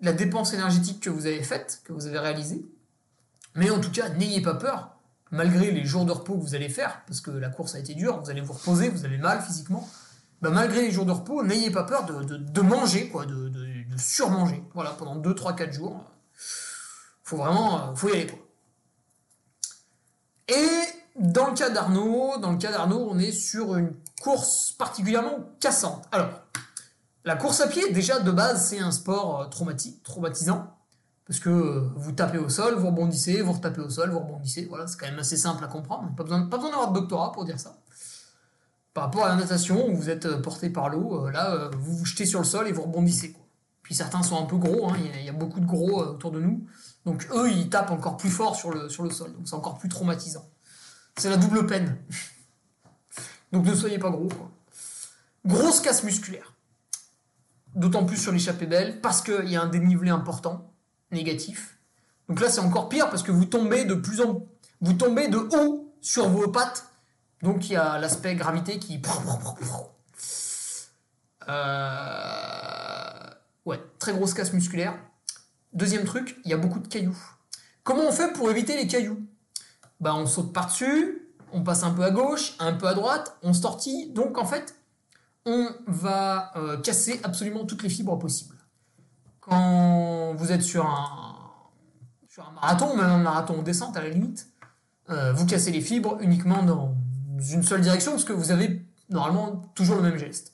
[0.01, 2.65] de dépense énergétique que vous avez faite, que vous avez réalisée.
[3.55, 4.91] Mais en tout cas, n'ayez pas peur
[5.31, 7.93] malgré les jours de repos que vous allez faire, parce que la course a été
[7.93, 9.87] dure, vous allez vous reposer, vous avez mal physiquement,
[10.41, 13.51] bah, malgré les jours de repos, n'ayez pas peur de, manger, quoi, de,
[13.97, 14.63] surmanger.
[14.73, 16.03] Voilà, pendant 2, 3, 4 jours.
[17.23, 18.39] Faut vraiment, euh, faut y aller, quoi.
[20.47, 20.69] Et
[21.15, 26.05] dans le cas d'Arnaud, dans le cas d'Arnaud, on est sur une course particulièrement cassante.
[26.11, 26.29] Alors,
[27.23, 29.45] la course à pied, déjà de base, c'est un sport euh,
[30.03, 30.75] traumatisant.
[31.27, 34.65] Parce que vous tapez au sol, vous rebondissez, vous retapez au sol, vous rebondissez.
[34.65, 36.13] Voilà, c'est quand même assez simple à comprendre.
[36.15, 37.79] Pas besoin, d'avoir de doctorat pour dire ça.
[38.93, 41.71] Par rapport à la natation, où vous êtes euh, porté par l'eau, euh, là, euh,
[41.77, 43.35] vous vous jetez sur le sol et vous rebondissez.
[43.81, 46.39] Puis certains sont un peu gros, hein, il y, a beaucoup de gros autour de
[46.39, 46.65] nous.
[47.05, 49.33] Donc eux, ils tapent encore plus fort sur le, sur le sol.
[49.33, 50.47] Donc c'est encore plus traumatisant.
[51.17, 51.97] C'est la double peine.
[53.55, 54.27] Donc ne soyez pas gros.
[55.45, 56.51] Grosse casse musculaire.
[57.73, 60.73] D'autant plus sur l'échappée belle, parce qu'il y a un dénivelé important
[61.11, 61.77] négatif.
[62.27, 64.45] Donc là, c'est encore pire parce que vous tombez de plus en
[64.81, 64.97] vous
[65.53, 66.89] haut sur vos pattes.
[67.43, 69.01] Donc il y a l'aspect gravité qui
[71.47, 73.29] euh...
[73.65, 74.99] ouais, très grosse casse musculaire.
[75.71, 77.17] Deuxième truc, il y a beaucoup de cailloux.
[77.83, 79.25] Comment on fait pour éviter les cailloux?
[80.01, 81.14] Bah on saute par-dessus,
[81.55, 84.11] on passe un peu à gauche, un peu à droite, on se tortille.
[84.11, 84.75] Donc en fait,
[85.45, 88.55] on va euh, casser absolument toutes les fibres possibles.
[89.39, 91.35] Quand vous êtes sur un,
[92.55, 94.49] marathon, même un marathon en descente à la limite,
[95.09, 96.93] euh, vous cassez les fibres uniquement dans
[97.39, 100.53] une seule direction parce que vous avez normalement toujours le même geste.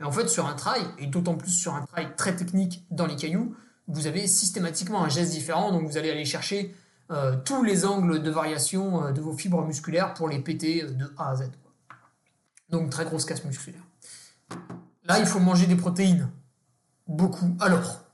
[0.00, 3.06] Et en fait, sur un trail, et d'autant plus sur un trail très technique dans
[3.06, 3.54] les cailloux,
[3.86, 6.74] vous avez systématiquement un geste différent, donc vous allez aller chercher
[7.10, 10.90] euh, tous les angles de variation euh, de vos fibres musculaires pour les péter euh,
[10.90, 11.50] de A à Z.
[12.70, 13.82] Donc très grosse casse musculaire.
[15.04, 16.30] Là, il faut manger des protéines.
[17.08, 17.56] Beaucoup.
[17.60, 18.04] Alors,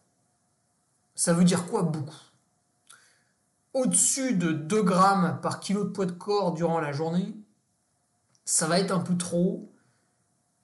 [1.15, 2.17] ça veut dire quoi beaucoup?
[3.75, 7.37] Au-dessus de 2 grammes par kilo de poids de corps durant la journée,
[8.45, 9.71] ça va être un peu trop.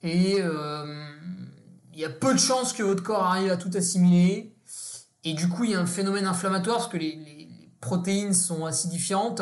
[0.01, 4.53] Et il y a peu de chances que votre corps arrive à tout assimiler.
[5.23, 7.15] Et du coup, il y a un phénomène inflammatoire parce que les,
[7.81, 9.41] protéines sont acidifiantes.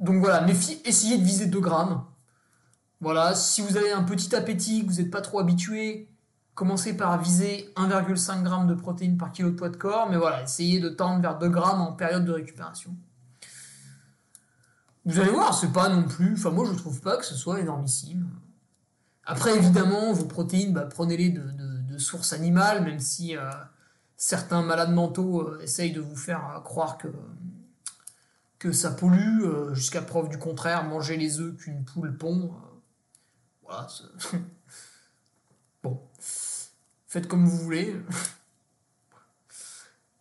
[0.00, 0.46] Donc voilà,
[0.84, 2.04] essayez de viser 2 grammes.
[3.00, 6.08] Voilà, si vous avez un petit appétit, vous n'êtes pas trop habitué,
[6.54, 10.08] commencez par viser 1,5 g de protéines par kilo de poids de corps.
[10.08, 12.94] Mais voilà, essayez de tendre vers 2 grammes en période de récupération.
[15.04, 16.34] Vous allez voir, c'est pas non plus.
[16.34, 18.28] Enfin, moi, je trouve pas que ce soit énormissime.
[19.24, 23.50] Après, évidemment, vos protéines, bah, prenez-les de, sources animales, même si euh,
[24.22, 27.08] certains malades mentaux euh, essayent de vous faire euh, croire que,
[28.60, 32.54] que ça pollue, euh, jusqu'à preuve du contraire, manger les œufs qu'une poule pond.
[33.64, 33.88] voilà.
[35.82, 36.00] bon.
[37.08, 38.00] Faites comme vous voulez.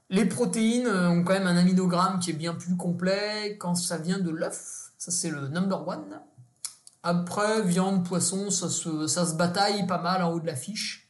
[0.09, 4.19] Les protéines ont quand même un aminogramme qui est bien plus complet quand ça vient
[4.19, 4.91] de l'œuf.
[4.97, 6.19] Ça, c'est le number one.
[7.01, 11.00] Après, viande, poisson, ça se, ça se bataille pas mal en haut de la fiche.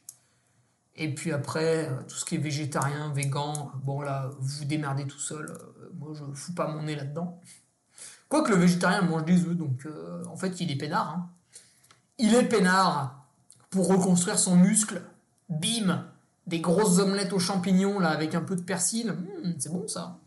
[0.96, 5.18] Et puis après, euh, tout ce qui est végétarien, végan, bon là, vous démerdez tout
[5.18, 5.46] seul.
[5.46, 7.40] Euh, moi, je fous pas mon nez là-dedans.
[8.28, 11.14] Quoique le végétarien mange des œufs, donc euh, en fait, il est peinard.
[11.16, 11.28] Hein.
[12.18, 13.26] Il est peinard
[13.70, 15.02] pour reconstruire son muscle.
[15.48, 16.06] Bim
[16.46, 19.12] Des grosses omelettes aux champignons, là, avec un peu de persil.
[19.12, 20.18] Hmm, c'est bon, ça.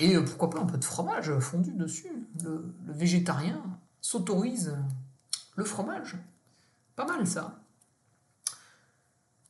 [0.00, 2.12] Et pourquoi pas un peu de fromage fondu dessus.
[2.44, 3.60] Le végétarien
[4.00, 4.76] s'autorise
[5.58, 6.16] le fromage.
[6.94, 7.57] Pas mal, ça.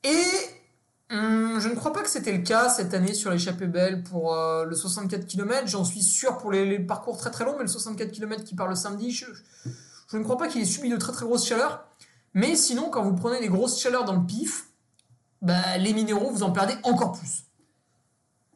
[0.05, 0.25] Et
[1.11, 4.35] hum, je ne crois pas que c'était le cas cette année sur l'échappée belle pour
[4.35, 5.67] euh, le 64 km.
[5.67, 8.69] J'en suis sûr pour les, parcours très très longs, mais le 64 km qui part
[8.69, 9.27] le samedi, je,
[10.17, 11.85] ne crois pas qu'il ait subi de très très grosses chaleurs.
[12.35, 14.67] Mais sinon, quand vous prenez des grosses chaleurs dans le pif,
[15.43, 17.45] bah, les minéraux, vous en perdez encore plus.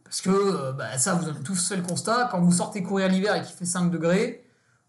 [0.05, 2.29] Parce que euh, bah, ça, vous avez tous fait le constat.
[2.31, 4.42] Quand vous sortez courir l'hiver et qu'il fait 5 degrés,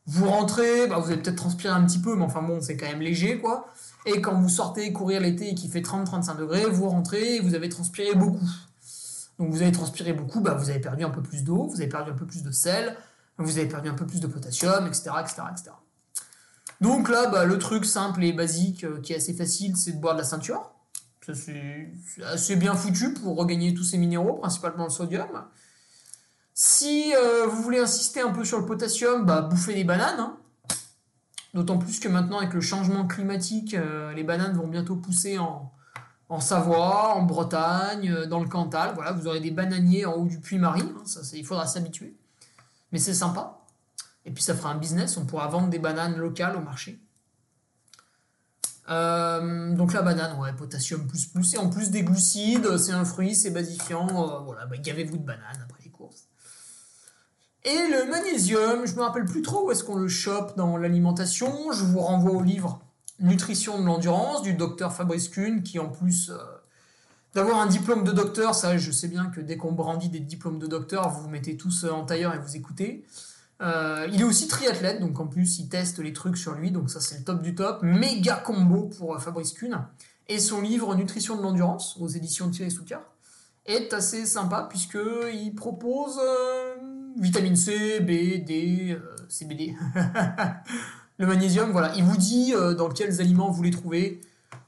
[0.06, 2.88] vous rentrez, bah, vous allez peut-être transpirer un petit peu, mais enfin bon, c'est quand
[2.88, 3.68] même léger, quoi.
[4.06, 7.56] Et quand vous sortez courir l'été et qu'il fait 30-35 degrés, vous rentrez et vous
[7.56, 8.46] avez transpiré beaucoup.
[9.40, 11.90] Donc vous avez transpiré beaucoup, bah vous avez perdu un peu plus d'eau, vous avez
[11.90, 12.96] perdu un peu plus de sel,
[13.38, 15.12] vous avez perdu un peu plus de potassium, etc.
[15.22, 15.72] etc., etc.
[16.82, 20.02] Donc là, bah, le truc simple et basique euh, qui est assez facile, c'est de
[20.02, 20.72] boire de la ceinture.
[21.34, 21.94] C'est
[22.26, 25.46] assez bien foutu pour regagner tous ces minéraux, principalement le sodium.
[26.56, 30.20] Si euh, vous voulez insister un peu sur le potassium, bah, bouffez des bananes.
[30.20, 30.38] Hein.
[31.54, 35.72] D'autant plus que maintenant, avec le changement climatique, euh, les bananes vont bientôt pousser en,
[36.40, 38.94] Savoie, en Bretagne, euh, dans le Cantal.
[38.96, 40.82] Voilà, vous aurez des bananiers en haut du Puy-Marie.
[40.82, 42.16] Hein, ça, il faudra s'habituer.
[42.92, 43.60] Mais c'est sympa.
[44.26, 45.18] Et puis ça fera un business.
[45.18, 47.00] On pourra vendre des bananes locales au marché.
[48.88, 51.54] Donc la banane, ouais, potassium plus plus.
[51.54, 54.42] Et en plus des glucides, c'est un fruit, c'est basifiant.
[54.44, 55.83] voilà, bah, gavez-vous de bananes après.
[57.66, 61.72] Et le magnésium, je me rappelle plus trop où est-ce qu'on le chope dans l'alimentation.
[61.72, 62.82] Je vous renvoie au livre
[63.20, 66.38] Nutrition de l'endurance du docteur Fabrice Kuhn, qui en plus euh,
[67.34, 70.60] d'avoir un diplôme de docteur, ça je sais bien que dès qu'on brandit des diplômes
[70.60, 73.06] de docteur, vous vous mettez tous en tailleur et vous écoutez.
[73.62, 76.90] Euh, il est aussi triathlète, donc en plus il teste les trucs sur lui, donc
[76.90, 77.82] ça c'est le top du top.
[77.82, 79.86] Méga combo pour euh, Fabrice Kuhn.
[80.28, 83.04] Et son livre Nutrition de l'endurance aux éditions Thierry Soucard
[83.66, 84.98] est assez sympa puisque
[85.34, 86.20] il propose
[87.20, 89.76] vitamine C, B, D, euh, CBD.
[91.18, 91.94] le magnésium, voilà.
[91.96, 94.22] Il vous dit euh, dans quels aliments vous les trouvez.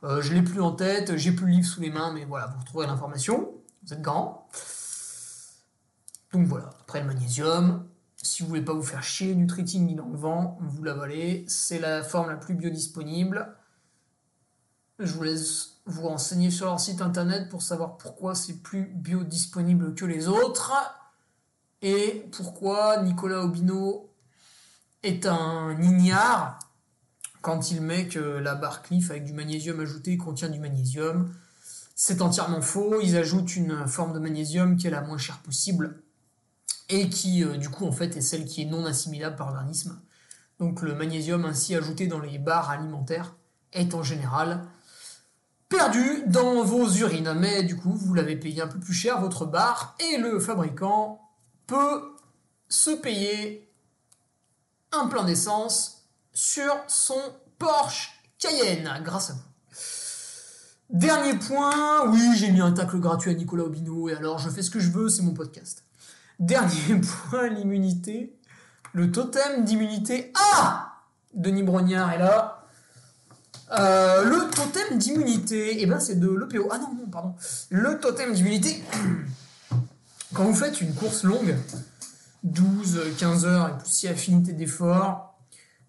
[0.04, 2.48] Euh, je l'ai plus en tête, j'ai plus le livre sous les mains, mais voilà,
[2.48, 3.52] vous retrouverez l'information.
[3.84, 4.48] Vous êtes grand.
[6.34, 7.86] Donc voilà, après le magnésium,
[8.22, 11.46] si vous voulez pas vous faire chier, Nutriting ni dans le vent, vous l'avalez.
[11.48, 13.56] C'est la forme la plus biodisponible.
[15.00, 19.94] Je vous laisse vous renseigner sur leur site internet pour savoir pourquoi c'est plus biodisponible
[19.94, 20.74] que les autres
[21.82, 24.10] et pourquoi Nicolas Obino
[25.04, 26.60] est un ignare
[27.42, 31.32] quand il met que la barre Cliff avec du magnésium ajouté contient du magnésium?
[31.96, 33.00] C'est entièrement faux.
[33.02, 36.02] Ils ajoutent une forme de magnésium qui est la moins chère possible
[36.90, 40.00] et qui, euh, du coup, en fait, est celle qui est non assimilable par l'organisme.
[40.60, 43.36] Donc le magnésium ainsi ajouté dans les barres alimentaires
[43.74, 44.66] est en général
[45.70, 47.34] perdu dans vos urines.
[47.38, 51.25] Mais du coup, vous l'avez payé un peu plus cher, votre bar, et le fabricant
[51.68, 52.16] peut
[52.70, 53.70] se payer
[54.92, 57.20] un plein d'essence sur son
[57.58, 59.40] Porsche Cayenne, grâce à vous.
[60.90, 64.62] Dernier point, oui, j'ai mis un tacle gratuit à Nicolas Obino, et alors je fais
[64.62, 65.84] ce que je veux, c'est mon podcast.
[66.40, 68.38] Dernier point, l'immunité.
[68.94, 71.02] Le totem d'immunité Ah
[71.34, 72.66] Denis Brognard est là.
[73.78, 76.70] Euh, le totem d'immunité, eh ben c'est de l'EPO.
[76.72, 77.36] Ah non, non, pardon.
[77.72, 78.84] Le totem d'immunité,
[80.36, 81.56] quand vous faites une course longue,
[82.44, 85.40] 12, 15 heures et plus si affinité d'effort,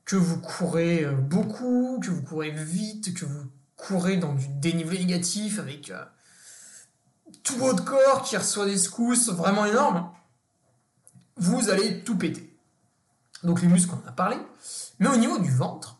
[0.04, 5.00] que vous courez euh, beaucoup, que vous courez vite, que vous courez dans du dénivelé
[5.00, 6.02] négatif avec euh,
[7.42, 10.08] tout votre corps qui reçoit des secousses vraiment énormes,
[11.36, 12.56] vous allez tout péter.
[13.42, 14.36] Donc les muscles, on en a parlé.
[15.00, 15.98] Mais au niveau du ventre,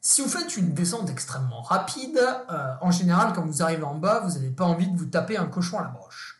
[0.00, 2.18] si vous faites une descente extrêmement rapide,
[2.50, 5.36] euh, en général, quand vous arrivez en bas, vous n'avez pas envie de vous taper
[5.36, 6.37] un cochon à la broche.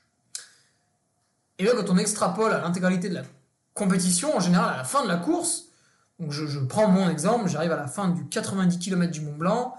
[1.58, 3.22] Et bien, quand on extrapole à l'intégralité de la
[3.74, 5.66] compétition, en général, à la fin de la course,
[6.28, 9.76] je, prends mon exemple, j'arrive à la fin du 90 km du Mont Blanc,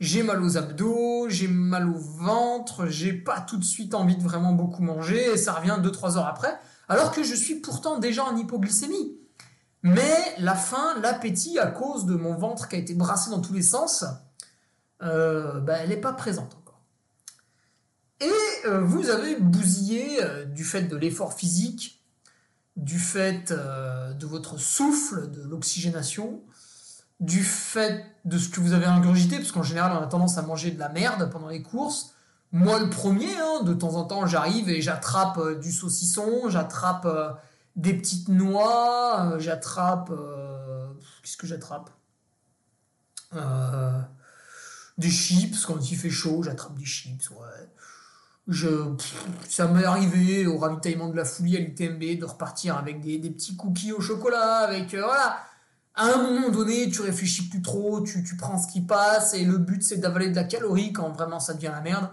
[0.00, 4.22] j'ai mal aux abdos, j'ai mal au ventre, j'ai pas tout de suite envie de
[4.22, 6.58] vraiment beaucoup manger, et ça revient 2-3 heures après,
[6.88, 9.16] alors que je suis pourtant déjà en hypoglycémie.
[9.82, 13.52] Mais la faim, l'appétit, à cause de mon ventre qui a été brassé dans tous
[13.52, 14.04] les sens,
[15.02, 16.56] euh, bah, elle n'est pas présente.
[18.20, 22.02] Et euh, vous avez bousillé euh, du fait de l'effort physique,
[22.76, 26.40] du fait de votre souffle, de l'oxygénation,
[27.18, 30.42] du fait de ce que vous avez ingurgité, parce qu'en général on a tendance à
[30.42, 32.14] manger de la merde pendant les courses.
[32.52, 37.06] Moi le premier, hein, de temps en temps j'arrive et j'attrape du saucisson, j'attrape
[37.76, 40.10] des petites noix, euh, j'attrape.
[40.10, 40.86] Euh,
[41.22, 41.90] qu'est-ce que j'attrape?
[43.34, 44.00] Euh,
[44.98, 47.68] Des chips, quand il fait chaud, j'attrape des chips, ouais.
[48.48, 48.68] Je,
[49.48, 53.56] ça m'est arrivé au ravitaillement de la folie à l'UTMB de repartir avec des, petits
[53.56, 54.94] cookies au chocolat, avec.
[54.94, 55.38] voilà
[55.96, 59.44] à un moment donné, tu réfléchis plus trop, tu, tu prends ce qui passe, et
[59.44, 62.08] le but c'est d'avaler de la calorie quand vraiment ça devient la merde.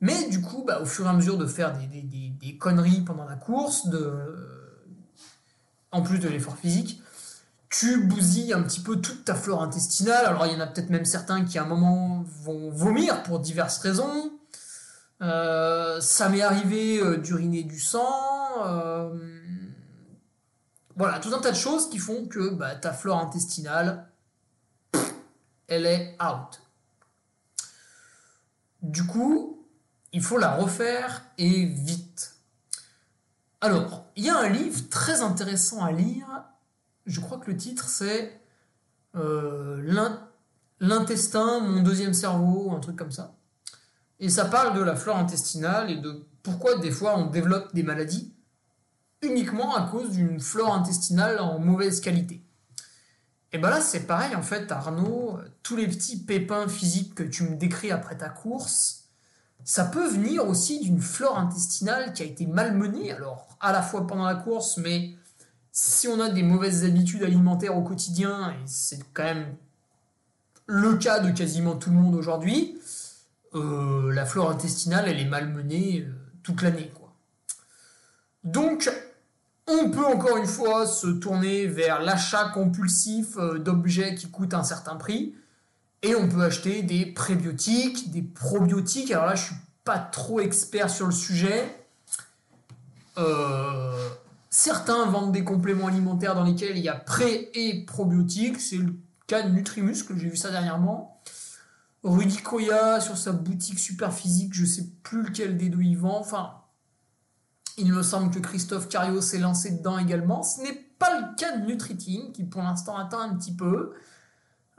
[0.00, 3.02] Mais du coup, bah, au fur et à mesure de faire des, des, des conneries
[3.02, 4.12] pendant la course, de
[5.92, 7.02] en plus de l'effort physique,
[7.70, 10.24] tu bousilles un petit peu toute ta flore intestinale.
[10.26, 13.40] Alors il y en a peut-être même certains qui à un moment vont vomir pour
[13.40, 14.32] diverses raisons.
[15.20, 18.64] Euh, ça m'est arrivé euh, d'uriner du sang.
[18.64, 19.16] Euh,
[20.96, 24.08] voilà, tout un tas de choses qui font que bah, ta flore intestinale,
[25.66, 26.60] elle est out.
[28.82, 29.66] Du coup,
[30.12, 32.36] il faut la refaire et vite.
[33.60, 36.44] Alors, il y a un livre très intéressant à lire.
[37.06, 38.40] Je crois que le titre c'est
[40.80, 43.37] L'intestin, mon deuxième cerveau, un truc comme ça.
[44.20, 47.82] Et ça parle de la flore intestinale et de pourquoi des fois on développe des
[47.82, 48.34] maladies
[49.22, 52.42] uniquement à cause d'une flore intestinale en mauvaise qualité.
[53.52, 57.44] Et ben là c'est pareil en fait Arnaud, tous les petits pépins physiques que tu
[57.44, 59.08] me décris après ta course,
[59.64, 64.06] ça peut venir aussi d'une flore intestinale qui a été malmenée, alors à la fois
[64.06, 65.14] pendant la course, mais
[65.72, 69.54] si on a des mauvaises habitudes alimentaires au quotidien, et c'est quand même
[70.66, 72.78] le cas de quasiment tout le monde aujourd'hui,
[73.54, 76.90] euh, la flore intestinale, elle est malmenée euh, toute l'année.
[78.44, 78.90] Donc,
[79.66, 84.62] on peut encore une fois se tourner vers l'achat compulsif euh, d'objets qui coûtent un
[84.62, 85.34] certain prix.
[86.02, 89.10] Et on peut acheter des prébiotiques, des probiotiques.
[89.10, 91.74] Alors là, je suis pas trop expert sur le sujet.
[94.48, 98.60] Certains vendent des compléments alimentaires dans lesquels il y a pré et probiotiques.
[98.60, 98.94] C'est le
[99.26, 101.17] cas de Nutrimuscle, j'ai vu ça dernièrement.
[102.04, 106.18] Rudy Koya sur sa boutique super physique, je sais plus lequel des deux il vend.
[106.18, 106.62] Enfin,
[107.76, 110.42] il me semble que Christophe Cario s'est lancé dedans également.
[110.42, 113.94] Ce n'est pas le cas de Nutriting, qui pour l'instant atteint un petit peu.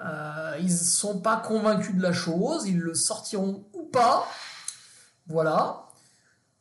[0.01, 4.25] Euh, ils sont pas convaincus de la chose, ils le sortiront ou pas.
[5.27, 5.87] Voilà.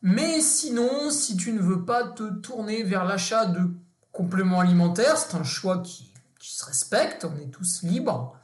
[0.03, 3.71] Mais sinon, si tu ne veux pas te tourner vers l'achat de
[4.13, 8.37] compléments alimentaires, c'est un choix qui, se respecte, on est tous libres.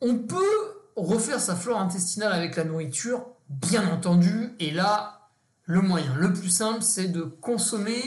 [0.00, 5.30] On peut refaire sa flore intestinale avec la nourriture, bien entendu, et là,
[5.64, 8.02] le moyen le plus simple, c'est de consommer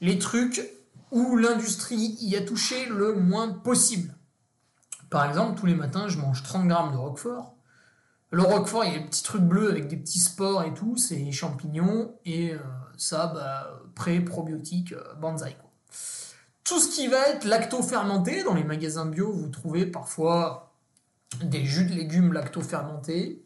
[0.00, 0.62] les trucs
[1.10, 4.14] où l'industrie y a touché le moins possible.
[5.10, 7.54] Par exemple, tous les matins, je mange 30 grammes de Roquefort.
[8.30, 10.96] Le Roquefort, il y a des petits trucs bleus avec des petits spores et tout,
[10.96, 12.58] c'est champignons, et euh,
[12.96, 15.14] ça, bah, pré-probiotique, euh.
[15.20, 15.36] Quoi.
[16.64, 20.71] Tout ce qui va être lacto-fermenté, dans les magasins bio, vous trouvez parfois
[21.40, 23.44] des jus de légumes lacto-fermentés,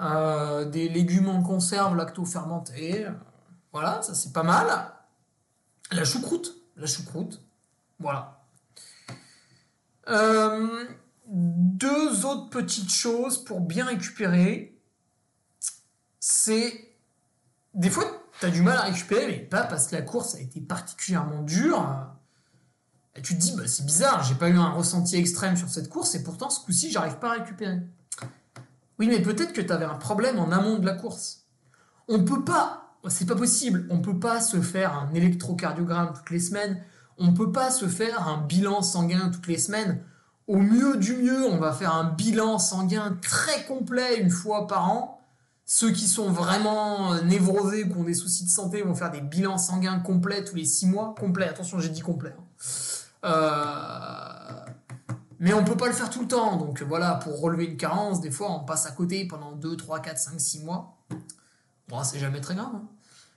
[0.00, 3.06] euh, des légumes en conserve lacto-fermentés.
[3.72, 4.66] Voilà, ça c'est pas mal.
[5.90, 7.42] La choucroute, la choucroute,
[7.98, 8.42] voilà.
[10.08, 10.84] Euh,
[11.26, 14.80] deux autres petites choses pour bien récupérer,
[16.20, 16.94] c'est
[17.74, 18.04] des fois
[18.40, 21.42] tu as du mal à récupérer, mais pas parce que la course a été particulièrement
[21.42, 21.84] dure.
[23.18, 25.88] Et tu te dis, bah, c'est bizarre, j'ai pas eu un ressenti extrême sur cette
[25.88, 27.80] course, et pourtant ce coup-ci, j'arrive pas à récupérer.
[29.00, 31.46] Oui, mais peut-être que tu avais un problème en amont de la course.
[32.06, 36.38] On peut pas, c'est pas possible, on peut pas se faire un électrocardiogramme toutes les
[36.38, 36.80] semaines,
[37.18, 40.00] on peut pas se faire un bilan sanguin toutes les semaines.
[40.46, 44.88] Au mieux du mieux, on va faire un bilan sanguin très complet une fois par
[44.88, 45.18] an
[45.70, 49.10] ceux qui sont vraiment euh, névrosés ou qui ont des soucis de santé vont faire
[49.10, 51.14] des bilans sanguins complets tous les 6 mois.
[51.20, 52.32] Complet, attention, j'ai dit complet.
[52.36, 52.42] Hein.
[53.24, 54.64] Euh,
[55.40, 56.56] mais on peut pas le faire tout le temps.
[56.56, 60.00] Donc voilà, pour relever une carence, des fois on passe à côté pendant 2, 3,
[60.00, 60.96] 4, 5, 6 mois.
[61.88, 62.70] Bon, c'est jamais très grave.
[62.74, 62.82] Hein.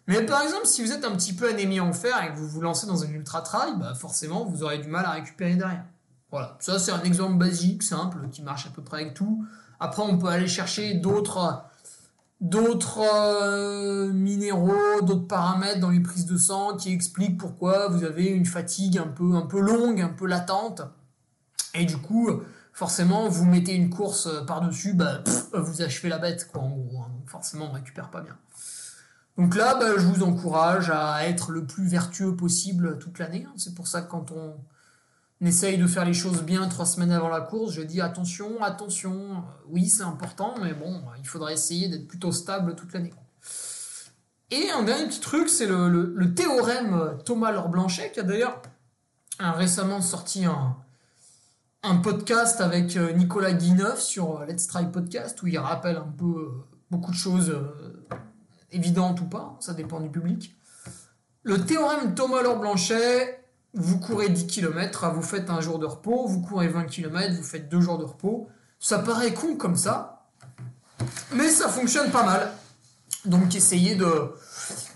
[0.08, 2.48] Mais par exemple, si vous êtes un petit peu anémie en fer et que vous
[2.48, 5.86] vous lancez dans un ultra trail, bah forcément vous aurez du mal à récupérer derrière.
[6.32, 9.46] Voilà, ça c'est un exemple basique, simple, qui marche à peu près avec tout.
[9.80, 11.64] Après, on peut aller chercher d'autres
[12.42, 18.26] d'autres euh, minéraux, d'autres paramètres dans les prises de sang qui expliquent pourquoi vous avez
[18.26, 20.82] une fatigue un peu, un peu longue, un peu latente.
[21.76, 22.30] Et du coup,
[22.74, 25.24] forcément, vous mettez une course par-dessus, bah,
[25.54, 27.04] vous achevez la bête, quoi, en gros.
[27.04, 27.12] Hein.
[27.28, 28.36] Forcément, on récupère pas bien.
[29.38, 33.46] Donc là, bah, je vous encourage à être le plus vertueux possible toute l'année.
[33.48, 33.54] Hein.
[33.56, 34.56] C'est pour ça que quand on,
[35.42, 37.74] on essaye de faire les choses bien trois semaines avant la course.
[37.74, 39.44] Je dis attention, attention.
[39.68, 43.14] Oui, c'est important, mais bon, il faudrait essayer d'être plutôt stable toute l'année.
[44.52, 48.62] Et un dernier petit truc, c'est le, théorème Thomas Laure-Blanchet, qui a d'ailleurs
[49.40, 50.76] récemment sorti un,
[52.04, 56.26] podcast avec euh, Nicolas Guineuf sur euh, Let's Try Podcast, où il rappelle un peu
[56.26, 57.56] euh, beaucoup de choses
[58.72, 60.56] évidentes ou pas, ça dépend du public.
[61.44, 63.41] Le théorème Thomas Laure-Blanchet,
[63.74, 67.44] vous courez 10 km, vous faites un jour de repos, vous courez 20 km, vous
[67.44, 68.50] faites deux jours de repos.
[68.80, 70.26] Ça paraît con comme ça,
[71.34, 72.52] mais ça fonctionne pas mal.
[73.26, 74.34] Donc essayez de,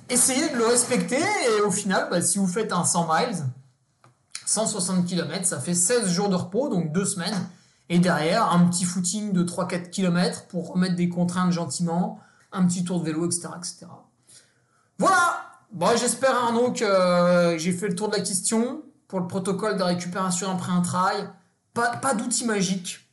[0.10, 1.22] essayez de le respecter
[1.58, 3.46] et au final, bah, si vous faites un 100 miles,
[4.46, 7.48] 160 km, ça fait 16 jours de repos, donc 2 semaines.
[7.88, 12.20] Et derrière, un petit footing de 3-4 km pour remettre des contraintes gentiment,
[12.52, 13.50] un petit tour de vélo, etc.
[13.58, 13.86] etc.
[14.98, 15.45] Voilà
[15.76, 19.76] Bon, j'espère Arnaud que euh, j'ai fait le tour de la question pour le protocole
[19.76, 21.30] de récupération après un trail.
[21.74, 23.10] Pas, pas d'outil magique,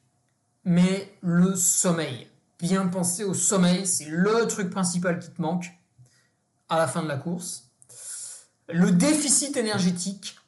[0.62, 2.28] mais le sommeil.
[2.60, 5.72] Bien penser au sommeil, c'est le truc principal qui te manque
[6.68, 7.64] à la fin de la course.
[8.68, 10.38] Le déficit énergétique.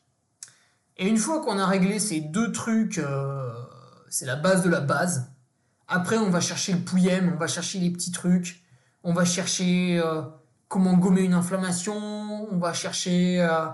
[0.97, 3.51] Et une fois qu'on a réglé ces deux trucs, euh,
[4.09, 5.33] c'est la base de la base.
[5.89, 8.63] Après, on va chercher le pouillem, on va chercher les petits trucs,
[9.03, 10.23] on va chercher euh,
[10.69, 13.67] comment gommer une inflammation, on va chercher euh,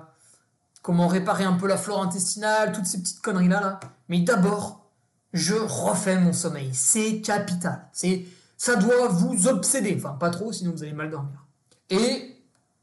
[0.83, 3.61] comment réparer un peu la flore intestinale, toutes ces petites conneries là.
[3.61, 3.81] là.
[4.09, 4.91] Mais d'abord,
[5.33, 6.71] je refais mon sommeil.
[6.75, 7.89] C'est capital.
[7.93, 8.27] C'est
[8.57, 9.95] ça doit vous obséder.
[9.97, 11.47] Enfin, pas trop, sinon vous allez mal dormir.
[11.89, 12.37] Et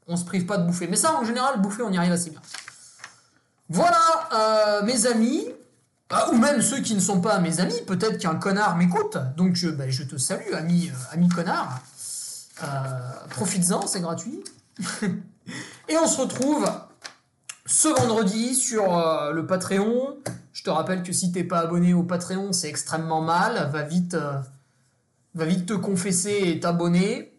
[0.08, 0.88] on se prive pas de bouffer.
[0.88, 2.40] Mais ça, en général, bouffer, on y arrive assez bien.
[3.68, 4.00] Voilà,
[4.32, 5.46] euh, mes amis,
[6.10, 9.18] ah, ou même ceux qui ne sont pas mes amis, peut-être qu'un connard m'écoute.
[9.36, 11.80] Donc je, ben, je te salue, ami, euh, ami connard.
[12.62, 14.42] Euh, profites-en, c'est gratuit.
[15.88, 16.68] Et on se retrouve
[17.66, 20.16] ce vendredi sur euh, le Patreon.
[20.52, 23.70] Je te rappelle que si t'es pas abonné au Patreon, c'est extrêmement mal.
[23.70, 24.38] Va vite, euh,
[25.34, 27.32] va vite te confesser et t'abonner.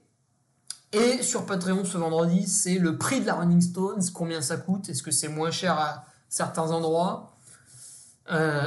[0.91, 4.89] Et sur Patreon ce vendredi, c'est le prix de la Running Stones, combien ça coûte,
[4.89, 7.35] est-ce que c'est moins cher à certains endroits,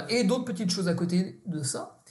[0.08, 2.01] et d'autres petites choses à côté de ça.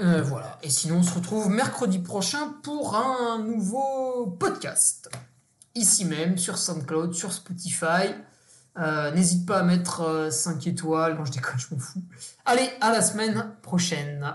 [0.00, 0.58] Euh, voilà.
[0.62, 5.10] Et sinon, on se retrouve mercredi prochain pour un nouveau podcast.
[5.74, 8.14] Ici même, sur SoundCloud, sur Spotify.
[8.78, 11.16] Euh, n'hésite pas à mettre 5 euh, étoiles.
[11.16, 12.02] Non, je déconne, je m'en fous.
[12.46, 14.34] Allez, à la semaine prochaine.